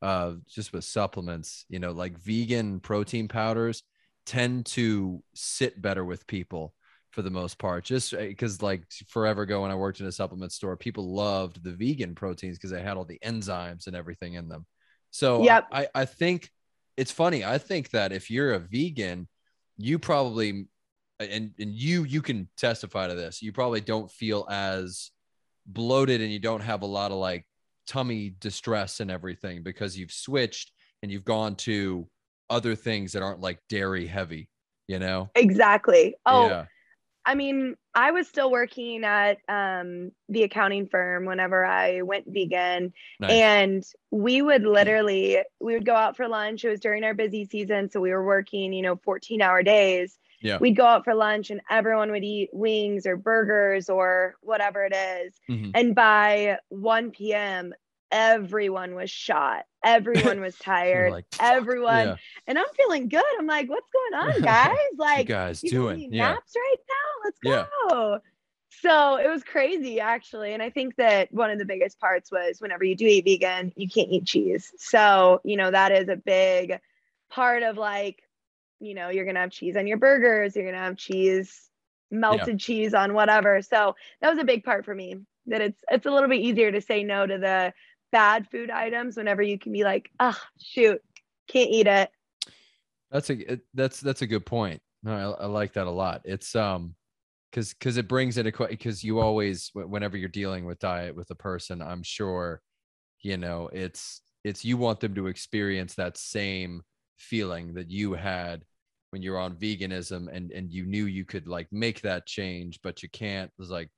uh, 0.02 0.34
just 0.48 0.72
with 0.72 0.84
supplements, 0.84 1.64
you 1.68 1.78
know, 1.78 1.92
like 1.92 2.18
vegan 2.18 2.80
protein 2.80 3.28
powders 3.28 3.82
tend 4.26 4.66
to 4.66 5.22
sit 5.34 5.80
better 5.80 6.04
with 6.04 6.26
people 6.26 6.74
for 7.10 7.22
the 7.22 7.30
most 7.30 7.58
part. 7.58 7.84
Just 7.84 8.16
because 8.16 8.62
like 8.62 8.84
forever 9.08 9.42
ago 9.42 9.62
when 9.62 9.70
I 9.70 9.74
worked 9.74 10.00
in 10.00 10.06
a 10.06 10.12
supplement 10.12 10.52
store, 10.52 10.76
people 10.76 11.12
loved 11.12 11.62
the 11.62 11.72
vegan 11.72 12.14
proteins 12.14 12.56
because 12.56 12.70
they 12.70 12.82
had 12.82 12.96
all 12.96 13.04
the 13.04 13.18
enzymes 13.24 13.86
and 13.86 13.96
everything 13.96 14.34
in 14.34 14.48
them. 14.48 14.66
So 15.10 15.42
Yep. 15.42 15.66
I 15.72 15.88
I 15.94 16.04
think 16.04 16.50
it's 16.96 17.10
funny. 17.10 17.44
I 17.44 17.58
think 17.58 17.90
that 17.90 18.12
if 18.12 18.30
you're 18.30 18.52
a 18.52 18.58
vegan, 18.58 19.26
you 19.82 19.98
probably 19.98 20.66
and 21.18 21.52
and 21.58 21.74
you 21.74 22.04
you 22.04 22.22
can 22.22 22.48
testify 22.56 23.08
to 23.08 23.14
this. 23.14 23.42
You 23.42 23.52
probably 23.52 23.80
don't 23.80 24.10
feel 24.10 24.46
as 24.50 25.10
bloated 25.66 26.20
and 26.20 26.32
you 26.32 26.38
don't 26.38 26.62
have 26.62 26.82
a 26.82 26.86
lot 26.86 27.10
of 27.10 27.18
like 27.18 27.46
tummy 27.86 28.34
distress 28.40 29.00
and 29.00 29.10
everything 29.10 29.62
because 29.62 29.98
you've 29.98 30.12
switched 30.12 30.72
and 31.02 31.10
you've 31.10 31.24
gone 31.24 31.56
to 31.56 32.08
other 32.48 32.74
things 32.74 33.12
that 33.12 33.22
aren't 33.22 33.40
like 33.40 33.60
dairy 33.68 34.06
heavy 34.06 34.48
you 34.90 34.98
know? 34.98 35.30
Exactly. 35.36 36.16
Oh, 36.26 36.48
yeah 36.48 36.64
I 37.24 37.34
mean, 37.34 37.76
I 37.94 38.12
was 38.12 38.28
still 38.28 38.50
working 38.50 39.04
at 39.04 39.38
um, 39.48 40.12
the 40.28 40.44
accounting 40.44 40.88
firm 40.88 41.26
whenever 41.26 41.64
I 41.64 42.02
went 42.02 42.24
vegan, 42.26 42.92
nice. 43.18 43.30
and 43.30 43.84
we 44.10 44.42
would 44.42 44.62
literally 44.62 45.38
we 45.60 45.74
would 45.74 45.84
go 45.84 45.94
out 45.94 46.16
for 46.16 46.28
lunch. 46.28 46.64
It 46.64 46.70
was 46.70 46.80
during 46.80 47.04
our 47.04 47.14
busy 47.14 47.44
season, 47.44 47.90
so 47.90 48.00
we 48.00 48.10
were 48.10 48.24
working, 48.24 48.72
you 48.72 48.82
know, 48.82 48.96
fourteen 48.96 49.42
hour 49.42 49.62
days. 49.62 50.18
Yeah. 50.42 50.56
We'd 50.58 50.76
go 50.76 50.86
out 50.86 51.04
for 51.04 51.14
lunch, 51.14 51.50
and 51.50 51.60
everyone 51.68 52.10
would 52.12 52.24
eat 52.24 52.48
wings 52.52 53.06
or 53.06 53.16
burgers 53.16 53.90
or 53.90 54.36
whatever 54.40 54.84
it 54.84 54.94
is. 54.94 55.34
Mm-hmm. 55.50 55.70
And 55.74 55.94
by 55.94 56.58
one 56.70 57.10
p.m., 57.10 57.74
everyone 58.10 58.94
was 58.94 59.10
shot. 59.10 59.64
Everyone 59.84 60.40
was 60.42 60.56
tired. 60.56 61.10
like, 61.10 61.24
everyone. 61.40 62.08
Yeah. 62.08 62.16
And 62.46 62.58
I'm 62.58 62.66
feeling 62.76 63.08
good. 63.08 63.24
I'm 63.38 63.46
like, 63.46 63.70
what's 63.70 63.88
going 63.90 64.34
on, 64.34 64.40
guys? 64.42 64.76
Like, 64.98 65.20
you 65.20 65.34
guys 65.34 65.64
you 65.64 65.70
doing 65.70 66.12
yeah. 66.12 66.32
naps 66.32 66.52
right 66.54 66.76
now? 66.86 67.24
Let's 67.24 67.38
go. 67.38 68.10
Yeah. 68.10 68.18
So 68.82 69.16
it 69.16 69.28
was 69.28 69.42
crazy 69.42 70.00
actually. 70.00 70.54
And 70.54 70.62
I 70.62 70.70
think 70.70 70.96
that 70.96 71.32
one 71.32 71.50
of 71.50 71.58
the 71.58 71.64
biggest 71.64 71.98
parts 71.98 72.30
was 72.30 72.60
whenever 72.60 72.84
you 72.84 72.94
do 72.94 73.06
eat 73.06 73.24
vegan, 73.24 73.72
you 73.76 73.88
can't 73.88 74.10
eat 74.10 74.26
cheese. 74.26 74.70
So, 74.78 75.40
you 75.44 75.56
know, 75.56 75.70
that 75.70 75.92
is 75.92 76.08
a 76.08 76.16
big 76.16 76.78
part 77.30 77.62
of 77.62 77.76
like, 77.76 78.22
you 78.80 78.94
know, 78.94 79.08
you're 79.08 79.24
going 79.24 79.34
to 79.34 79.42
have 79.42 79.50
cheese 79.50 79.76
on 79.76 79.86
your 79.86 79.98
burgers, 79.98 80.56
you're 80.56 80.64
going 80.64 80.74
to 80.76 80.80
have 80.80 80.96
cheese, 80.96 81.68
melted 82.10 82.58
cheese 82.58 82.94
on 82.94 83.12
whatever. 83.12 83.60
So 83.60 83.96
that 84.20 84.30
was 84.30 84.38
a 84.38 84.44
big 84.44 84.64
part 84.64 84.84
for 84.84 84.94
me 84.94 85.16
that 85.46 85.60
it's 85.60 85.82
it's 85.90 86.06
a 86.06 86.10
little 86.10 86.28
bit 86.28 86.40
easier 86.40 86.72
to 86.72 86.80
say 86.80 87.02
no 87.02 87.26
to 87.26 87.38
the 87.38 87.72
bad 88.12 88.48
food 88.50 88.70
items 88.70 89.16
whenever 89.16 89.42
you 89.42 89.58
can 89.58 89.72
be 89.72 89.84
like, 89.84 90.10
oh 90.20 90.38
shoot, 90.60 91.00
can't 91.48 91.70
eat 91.70 91.86
it. 91.86 92.10
That's 93.10 93.30
a 93.30 93.60
that's 93.74 94.00
that's 94.00 94.22
a 94.22 94.26
good 94.26 94.46
point. 94.46 94.80
No, 95.02 95.34
I, 95.38 95.44
I 95.44 95.46
like 95.46 95.72
that 95.74 95.86
a 95.86 95.90
lot. 95.90 96.22
It's 96.24 96.54
um 96.54 96.94
because 97.50 97.74
because 97.74 97.96
it 97.96 98.08
brings 98.08 98.36
it 98.36 98.46
a 98.46 98.66
because 98.68 99.02
you 99.02 99.20
always 99.20 99.70
whenever 99.74 100.16
you're 100.16 100.28
dealing 100.28 100.64
with 100.64 100.78
diet 100.78 101.14
with 101.14 101.30
a 101.30 101.34
person, 101.34 101.82
I'm 101.82 102.02
sure, 102.02 102.60
you 103.22 103.36
know, 103.36 103.68
it's 103.72 104.22
it's 104.44 104.64
you 104.64 104.76
want 104.76 105.00
them 105.00 105.14
to 105.14 105.26
experience 105.26 105.94
that 105.94 106.16
same 106.16 106.82
feeling 107.18 107.74
that 107.74 107.90
you 107.90 108.14
had 108.14 108.64
when 109.10 109.22
you're 109.22 109.38
on 109.38 109.54
veganism 109.56 110.28
and 110.32 110.50
and 110.52 110.72
you 110.72 110.86
knew 110.86 111.04
you 111.06 111.24
could 111.24 111.46
like 111.46 111.68
make 111.70 112.00
that 112.00 112.26
change 112.26 112.80
but 112.82 113.02
you 113.02 113.08
can't 113.10 113.50
it 113.50 113.58
was 113.58 113.70
like 113.70 113.90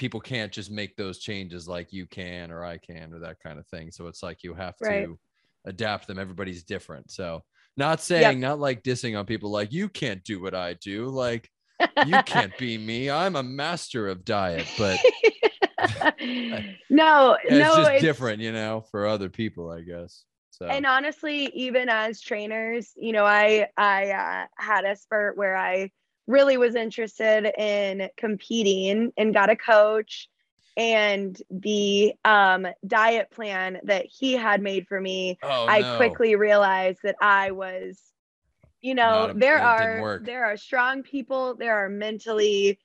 people 0.00 0.18
can't 0.18 0.50
just 0.50 0.70
make 0.70 0.96
those 0.96 1.18
changes 1.18 1.68
like 1.68 1.92
you 1.92 2.06
can 2.06 2.50
or 2.50 2.64
I 2.64 2.78
can 2.78 3.12
or 3.12 3.18
that 3.18 3.36
kind 3.42 3.58
of 3.58 3.66
thing. 3.66 3.90
So 3.92 4.06
it's 4.06 4.22
like 4.22 4.42
you 4.42 4.54
have 4.54 4.74
right. 4.80 5.04
to 5.04 5.18
adapt 5.66 6.08
them. 6.08 6.18
Everybody's 6.18 6.64
different. 6.64 7.10
So 7.10 7.42
not 7.76 8.00
saying, 8.00 8.40
yep. 8.40 8.50
not 8.50 8.58
like 8.58 8.82
dissing 8.82 9.18
on 9.18 9.26
people 9.26 9.50
like 9.50 9.74
you 9.74 9.90
can't 9.90 10.24
do 10.24 10.40
what 10.40 10.54
I 10.54 10.72
do. 10.82 11.08
Like 11.08 11.50
you 12.06 12.22
can't 12.24 12.56
be 12.56 12.78
me. 12.88 13.10
I'm 13.10 13.36
a 13.36 13.42
master 13.42 14.08
of 14.08 14.24
diet, 14.24 14.66
but 14.78 14.98
no, 16.88 17.36
it's 17.44 17.50
no, 17.50 17.76
just 17.76 17.90
it's... 17.90 18.02
different, 18.02 18.40
you 18.40 18.52
know, 18.52 18.82
for 18.90 19.06
other 19.06 19.28
people, 19.28 19.70
I 19.70 19.82
guess. 19.82 20.24
So. 20.50 20.64
And 20.64 20.86
honestly, 20.86 21.50
even 21.54 21.90
as 21.90 22.22
trainers, 22.22 22.92
you 22.96 23.12
know, 23.12 23.26
I 23.26 23.68
I 23.76 24.12
uh, 24.12 24.46
had 24.56 24.86
a 24.86 24.96
spurt 24.96 25.36
where 25.36 25.56
I 25.56 25.90
really 26.30 26.56
was 26.56 26.74
interested 26.74 27.50
in 27.60 28.08
competing 28.16 29.12
and 29.16 29.34
got 29.34 29.50
a 29.50 29.56
coach 29.56 30.28
and 30.76 31.40
the 31.50 32.14
um, 32.24 32.66
diet 32.86 33.30
plan 33.30 33.80
that 33.84 34.06
he 34.06 34.34
had 34.34 34.62
made 34.62 34.86
for 34.86 35.00
me 35.00 35.38
oh, 35.42 35.66
i 35.68 35.80
no. 35.80 35.96
quickly 35.96 36.36
realized 36.36 37.00
that 37.02 37.16
i 37.20 37.50
was 37.50 38.00
you 38.80 38.94
know 38.94 39.30
a, 39.30 39.34
there 39.34 39.58
are 39.58 40.20
there 40.22 40.44
are 40.44 40.56
strong 40.56 41.02
people 41.02 41.54
there 41.56 41.84
are 41.84 41.88
mentally 41.88 42.78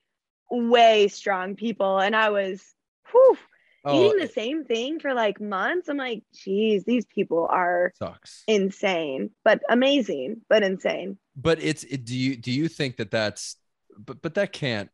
way 0.49 1.08
strong 1.08 1.55
people 1.55 1.99
and 1.99 2.15
i 2.15 2.29
was 2.29 2.63
whew, 3.12 3.38
oh, 3.86 4.06
eating 4.06 4.19
the 4.19 4.32
same 4.32 4.65
thing 4.65 5.00
for 5.00 5.13
like 5.13 5.39
months? 5.39 5.88
I'm 5.89 5.98
like 5.98 6.24
geez 6.34 6.84
these 6.86 7.06
people 7.06 7.48
are 7.50 7.93
sucks. 7.98 8.43
insane 8.48 9.32
but 9.43 9.62
amazing 9.69 10.41
but 10.50 10.63
insane. 10.63 11.17
But 11.36 11.62
it's 11.62 11.84
it, 11.84 12.06
do 12.06 12.17
you 12.17 12.36
do 12.36 12.52
you 12.52 12.67
think 12.67 12.98
that 12.98 13.12
that's 13.12 13.58
but 13.98 14.21
but 14.21 14.34
that 14.36 14.52
can't 14.52 14.89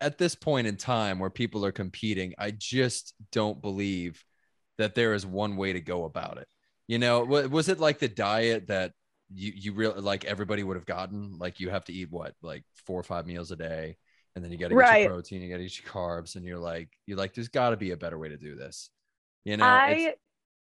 at 0.00 0.18
this 0.18 0.34
point 0.34 0.66
in 0.66 0.76
time 0.76 1.18
where 1.18 1.30
people 1.30 1.64
are 1.64 1.70
competing 1.70 2.32
i 2.38 2.50
just 2.50 3.14
don't 3.30 3.60
believe 3.60 4.24
that 4.78 4.94
there 4.94 5.14
is 5.14 5.26
one 5.26 5.56
way 5.56 5.72
to 5.72 5.80
go 5.80 6.04
about 6.04 6.38
it. 6.38 6.48
You 6.88 6.98
know 6.98 7.24
was 7.24 7.68
it 7.68 7.80
like 7.80 7.98
the 7.98 8.08
diet 8.08 8.68
that 8.68 8.92
you 9.32 9.52
you 9.56 9.72
really 9.72 10.00
like 10.00 10.24
everybody 10.24 10.62
would 10.62 10.76
have 10.76 10.86
gotten? 10.86 11.36
Like 11.38 11.58
you 11.58 11.68
have 11.70 11.84
to 11.86 11.92
eat 11.92 12.08
what 12.10 12.34
like 12.42 12.62
four 12.86 13.00
or 13.00 13.02
five 13.02 13.26
meals 13.26 13.50
a 13.50 13.56
day 13.56 13.96
and 14.36 14.44
then 14.44 14.52
you 14.52 14.58
got 14.58 14.68
to 14.68 14.74
get 14.74 14.80
right. 14.80 15.02
your 15.02 15.10
protein 15.10 15.42
you 15.42 15.50
got 15.50 15.56
to 15.56 15.64
eat 15.64 15.82
your 15.82 15.90
carbs 15.90 16.36
and 16.36 16.44
you're 16.44 16.58
like 16.58 16.88
you're 17.06 17.18
like 17.18 17.34
there's 17.34 17.48
got 17.48 17.70
to 17.70 17.76
be 17.76 17.90
a 17.90 17.96
better 17.96 18.18
way 18.18 18.28
to 18.28 18.36
do 18.36 18.54
this 18.54 18.90
you 19.44 19.56
know 19.56 19.64
i 19.64 20.14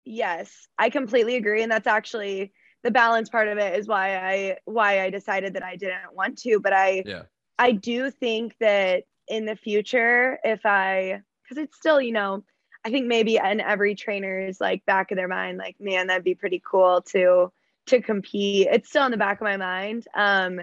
yes 0.06 0.68
i 0.80 0.90
completely 0.90 1.36
agree 1.36 1.62
and 1.62 1.72
that's 1.72 1.86
actually 1.86 2.52
the 2.84 2.92
balance 2.92 3.30
part 3.30 3.48
of 3.48 3.58
it 3.58 3.78
is 3.78 3.88
why 3.88 4.16
I 4.16 4.58
why 4.66 5.02
I 5.02 5.10
decided 5.10 5.54
that 5.54 5.64
I 5.64 5.76
didn't 5.76 6.14
want 6.14 6.38
to. 6.40 6.60
But 6.60 6.74
I 6.74 7.04
yeah 7.06 7.24
I 7.58 7.74
do 7.74 8.10
think 8.10 8.56
that 8.60 9.04
in 9.28 9.46
the 9.46 9.56
future, 9.56 10.40
if 10.44 10.66
I 10.66 11.22
because 11.44 11.62
it's 11.62 11.76
still, 11.76 12.00
you 12.00 12.14
know, 12.14 12.44
I 12.86 12.90
think 12.90 13.08
maybe 13.08 13.38
in 13.38 13.60
every 13.60 13.96
trainer's 13.96 14.62
like 14.62 14.86
back 14.86 15.12
of 15.12 15.18
their 15.18 15.28
mind, 15.28 15.58
like, 15.58 15.76
man, 15.80 16.08
that'd 16.08 16.24
be 16.24 16.36
pretty 16.36 16.62
cool 16.66 17.02
to 17.10 17.52
to 17.88 18.02
compete. 18.02 18.68
It's 18.72 18.90
still 18.90 19.06
in 19.06 19.12
the 19.12 19.18
back 19.18 19.42
of 19.42 19.46
my 19.46 19.58
mind. 19.58 20.06
Um 20.16 20.62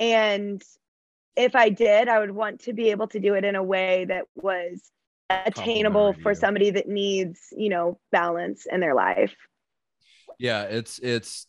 and 0.00 0.62
if 1.36 1.56
I 1.56 1.68
did, 1.68 2.08
I 2.08 2.18
would 2.18 2.30
want 2.30 2.60
to 2.62 2.72
be 2.72 2.90
able 2.90 3.08
to 3.08 3.20
do 3.20 3.34
it 3.34 3.44
in 3.44 3.56
a 3.56 3.62
way 3.62 4.04
that 4.06 4.26
was 4.34 4.90
attainable 5.30 6.14
for 6.22 6.34
somebody 6.34 6.70
that 6.70 6.88
needs, 6.88 7.40
you 7.56 7.68
know, 7.68 7.98
balance 8.12 8.66
in 8.70 8.80
their 8.80 8.94
life. 8.94 9.34
Yeah 10.38 10.62
it's 10.62 10.98
it's 10.98 11.46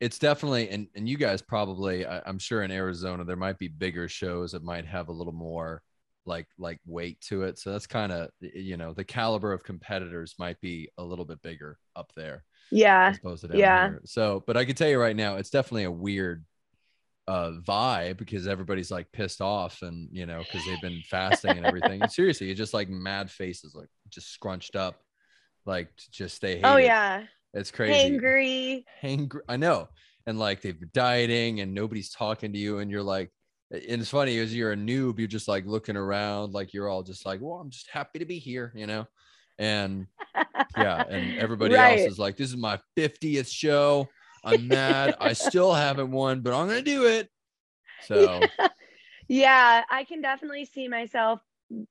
it's 0.00 0.18
definitely 0.18 0.68
and, 0.68 0.88
and 0.94 1.08
you 1.08 1.16
guys 1.16 1.40
probably 1.40 2.04
I, 2.04 2.20
i'm 2.26 2.38
sure 2.38 2.62
in 2.62 2.70
arizona 2.70 3.24
there 3.24 3.36
might 3.36 3.58
be 3.58 3.68
bigger 3.68 4.08
shows 4.08 4.52
that 4.52 4.62
might 4.62 4.84
have 4.84 5.08
a 5.08 5.12
little 5.12 5.32
more 5.32 5.80
like 6.26 6.46
like 6.58 6.80
weight 6.86 7.20
to 7.22 7.42
it. 7.42 7.58
So 7.58 7.72
that's 7.72 7.86
kind 7.86 8.12
of 8.12 8.30
you 8.40 8.76
know 8.76 8.92
the 8.92 9.04
caliber 9.04 9.52
of 9.52 9.64
competitors 9.64 10.34
might 10.38 10.60
be 10.60 10.88
a 10.98 11.02
little 11.02 11.24
bit 11.24 11.42
bigger 11.42 11.78
up 11.96 12.12
there 12.14 12.44
yeah 12.70 13.12
yeah. 13.58 13.88
here. 13.88 14.00
so 14.04 14.42
but 14.46 14.56
i 14.56 14.64
can 14.64 14.74
tell 14.74 14.88
you 14.88 14.98
right 14.98 15.16
now 15.16 15.36
it's 15.36 15.50
definitely 15.50 15.84
a 15.84 15.90
weird 15.90 16.44
uh 17.28 17.52
vibe 17.66 18.16
because 18.16 18.48
everybody's 18.48 18.90
like 18.90 19.10
pissed 19.12 19.40
off 19.40 19.82
and 19.82 20.08
you 20.10 20.26
know 20.26 20.42
because 20.42 20.66
they've 20.66 20.80
been 20.80 21.00
fasting 21.08 21.56
and 21.56 21.64
everything 21.64 22.02
and 22.02 22.10
seriously 22.10 22.50
it's 22.50 22.58
just 22.58 22.74
like 22.74 22.88
mad 22.88 23.30
faces 23.30 23.74
like 23.76 23.88
just 24.10 24.32
scrunched 24.32 24.74
up 24.74 24.96
like 25.66 25.88
just 26.10 26.40
they 26.40 26.56
hate 26.56 26.64
oh 26.64 26.76
it. 26.76 26.84
yeah 26.84 27.22
it's 27.54 27.70
crazy. 27.70 27.94
Angry. 27.94 28.86
Hangry. 29.02 29.40
I 29.48 29.56
know. 29.56 29.88
And 30.26 30.38
like 30.38 30.60
they've 30.60 30.78
been 30.78 30.90
dieting 30.94 31.60
and 31.60 31.74
nobody's 31.74 32.10
talking 32.10 32.52
to 32.52 32.58
you. 32.58 32.78
And 32.78 32.90
you're 32.90 33.02
like, 33.02 33.30
and 33.70 34.00
it's 34.00 34.10
funny 34.10 34.38
as 34.38 34.54
you're 34.54 34.72
a 34.72 34.76
noob, 34.76 35.18
you're 35.18 35.26
just 35.26 35.48
like 35.48 35.66
looking 35.66 35.96
around, 35.96 36.52
like 36.52 36.72
you're 36.72 36.88
all 36.88 37.02
just 37.02 37.26
like, 37.26 37.40
well, 37.40 37.58
I'm 37.58 37.70
just 37.70 37.88
happy 37.88 38.18
to 38.18 38.24
be 38.24 38.38
here, 38.38 38.72
you 38.74 38.86
know? 38.86 39.06
And 39.58 40.06
yeah, 40.76 41.04
and 41.08 41.38
everybody 41.38 41.74
right. 41.74 42.00
else 42.00 42.12
is 42.12 42.18
like, 42.18 42.36
this 42.36 42.48
is 42.48 42.56
my 42.56 42.78
50th 42.96 43.50
show. 43.50 44.08
I'm 44.44 44.68
mad. 44.68 45.16
I 45.20 45.32
still 45.32 45.72
haven't 45.72 46.10
won, 46.10 46.40
but 46.40 46.52
I'm 46.52 46.68
gonna 46.68 46.82
do 46.82 47.06
it. 47.06 47.28
So 48.04 48.40
yeah, 49.28 49.82
I 49.90 50.04
can 50.04 50.20
definitely 50.20 50.64
see 50.64 50.88
myself 50.88 51.40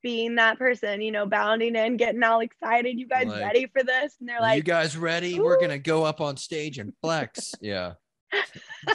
being 0.01 0.35
that 0.35 0.59
person, 0.59 1.01
you 1.01 1.11
know, 1.11 1.25
bounding 1.25 1.75
in, 1.75 1.97
getting 1.97 2.21
all 2.23 2.41
excited. 2.41 2.99
You 2.99 3.07
guys 3.07 3.27
like, 3.27 3.41
ready 3.41 3.65
for 3.67 3.83
this? 3.83 4.15
And 4.19 4.29
they're 4.29 4.41
like, 4.41 4.57
You 4.57 4.63
guys 4.63 4.97
ready? 4.97 5.37
Ooh. 5.37 5.43
We're 5.43 5.59
gonna 5.59 5.79
go 5.79 6.03
up 6.03 6.21
on 6.21 6.37
stage 6.37 6.77
and 6.77 6.93
flex. 7.01 7.53
yeah. 7.61 7.93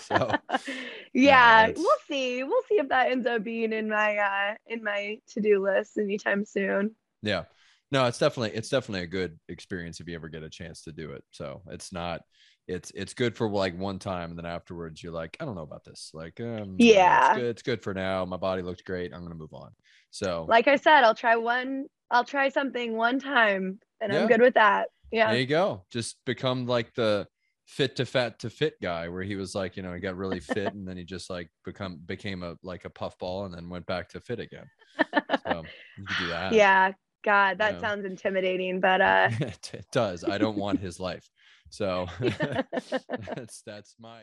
So 0.02 0.30
yeah, 1.12 1.70
we'll 1.74 1.98
see. 2.08 2.42
We'll 2.42 2.62
see 2.68 2.76
if 2.76 2.88
that 2.88 3.10
ends 3.10 3.26
up 3.26 3.42
being 3.44 3.72
in 3.72 3.88
my 3.88 4.16
uh 4.16 4.54
in 4.66 4.82
my 4.82 5.18
to-do 5.28 5.62
list 5.62 5.98
anytime 5.98 6.44
soon. 6.44 6.94
Yeah. 7.22 7.44
No, 7.92 8.06
it's 8.06 8.18
definitely 8.18 8.56
it's 8.56 8.68
definitely 8.68 9.02
a 9.02 9.08
good 9.08 9.38
experience 9.48 10.00
if 10.00 10.08
you 10.08 10.14
ever 10.14 10.28
get 10.28 10.42
a 10.42 10.50
chance 10.50 10.82
to 10.82 10.92
do 10.92 11.12
it. 11.12 11.24
So 11.30 11.62
it's 11.68 11.92
not 11.92 12.22
it's 12.68 12.90
it's 12.94 13.14
good 13.14 13.36
for 13.36 13.48
like 13.48 13.78
one 13.78 13.98
time 13.98 14.30
and 14.30 14.38
then 14.38 14.46
afterwards 14.46 15.02
you're 15.02 15.12
like 15.12 15.36
i 15.38 15.44
don't 15.44 15.54
know 15.54 15.62
about 15.62 15.84
this 15.84 16.10
like 16.14 16.40
um 16.40 16.74
yeah 16.78 17.30
it's 17.30 17.38
good, 17.38 17.46
it's 17.46 17.62
good 17.62 17.82
for 17.82 17.94
now 17.94 18.24
my 18.24 18.36
body 18.36 18.60
looked 18.60 18.84
great 18.84 19.12
i'm 19.14 19.22
gonna 19.22 19.34
move 19.34 19.54
on. 19.54 19.70
So 20.10 20.46
like 20.48 20.66
i 20.66 20.76
said 20.76 21.04
i'll 21.04 21.14
try 21.14 21.36
one 21.36 21.86
i'll 22.10 22.24
try 22.24 22.48
something 22.48 22.96
one 22.96 23.20
time 23.20 23.78
and 24.00 24.12
yeah. 24.12 24.22
i'm 24.22 24.28
good 24.28 24.40
with 24.40 24.54
that. 24.54 24.88
Yeah. 25.12 25.30
There 25.30 25.40
you 25.40 25.46
go. 25.46 25.84
Just 25.90 26.16
become 26.24 26.66
like 26.66 26.94
the 26.94 27.26
fit 27.66 27.96
to 27.96 28.06
fat 28.06 28.38
to 28.38 28.50
fit 28.50 28.74
guy 28.80 29.08
where 29.08 29.22
he 29.22 29.34
was 29.34 29.54
like 29.54 29.76
you 29.76 29.82
know 29.82 29.92
he 29.92 30.00
got 30.00 30.16
really 30.16 30.38
fit 30.38 30.72
and 30.72 30.86
then 30.86 30.96
he 30.96 31.04
just 31.04 31.28
like 31.28 31.48
become 31.64 32.00
became 32.06 32.42
a 32.42 32.56
like 32.62 32.84
a 32.84 32.90
puffball 32.90 33.44
and 33.44 33.54
then 33.54 33.68
went 33.68 33.86
back 33.86 34.08
to 34.10 34.20
fit 34.20 34.40
again. 34.40 34.66
So 34.98 35.64
you 35.98 36.04
could 36.06 36.16
do 36.18 36.26
that. 36.28 36.52
Yeah. 36.52 36.92
God 37.24 37.58
that 37.58 37.74
you 37.74 37.80
know? 37.80 37.88
sounds 37.88 38.04
intimidating 38.04 38.80
but 38.80 39.00
uh 39.00 39.30
it 39.40 39.86
does. 39.92 40.24
I 40.24 40.38
don't 40.38 40.56
want 40.56 40.80
his 40.80 41.00
life 41.00 41.28
so 41.70 42.06
that's 42.20 43.62
that's 43.66 43.94
my 43.98 44.22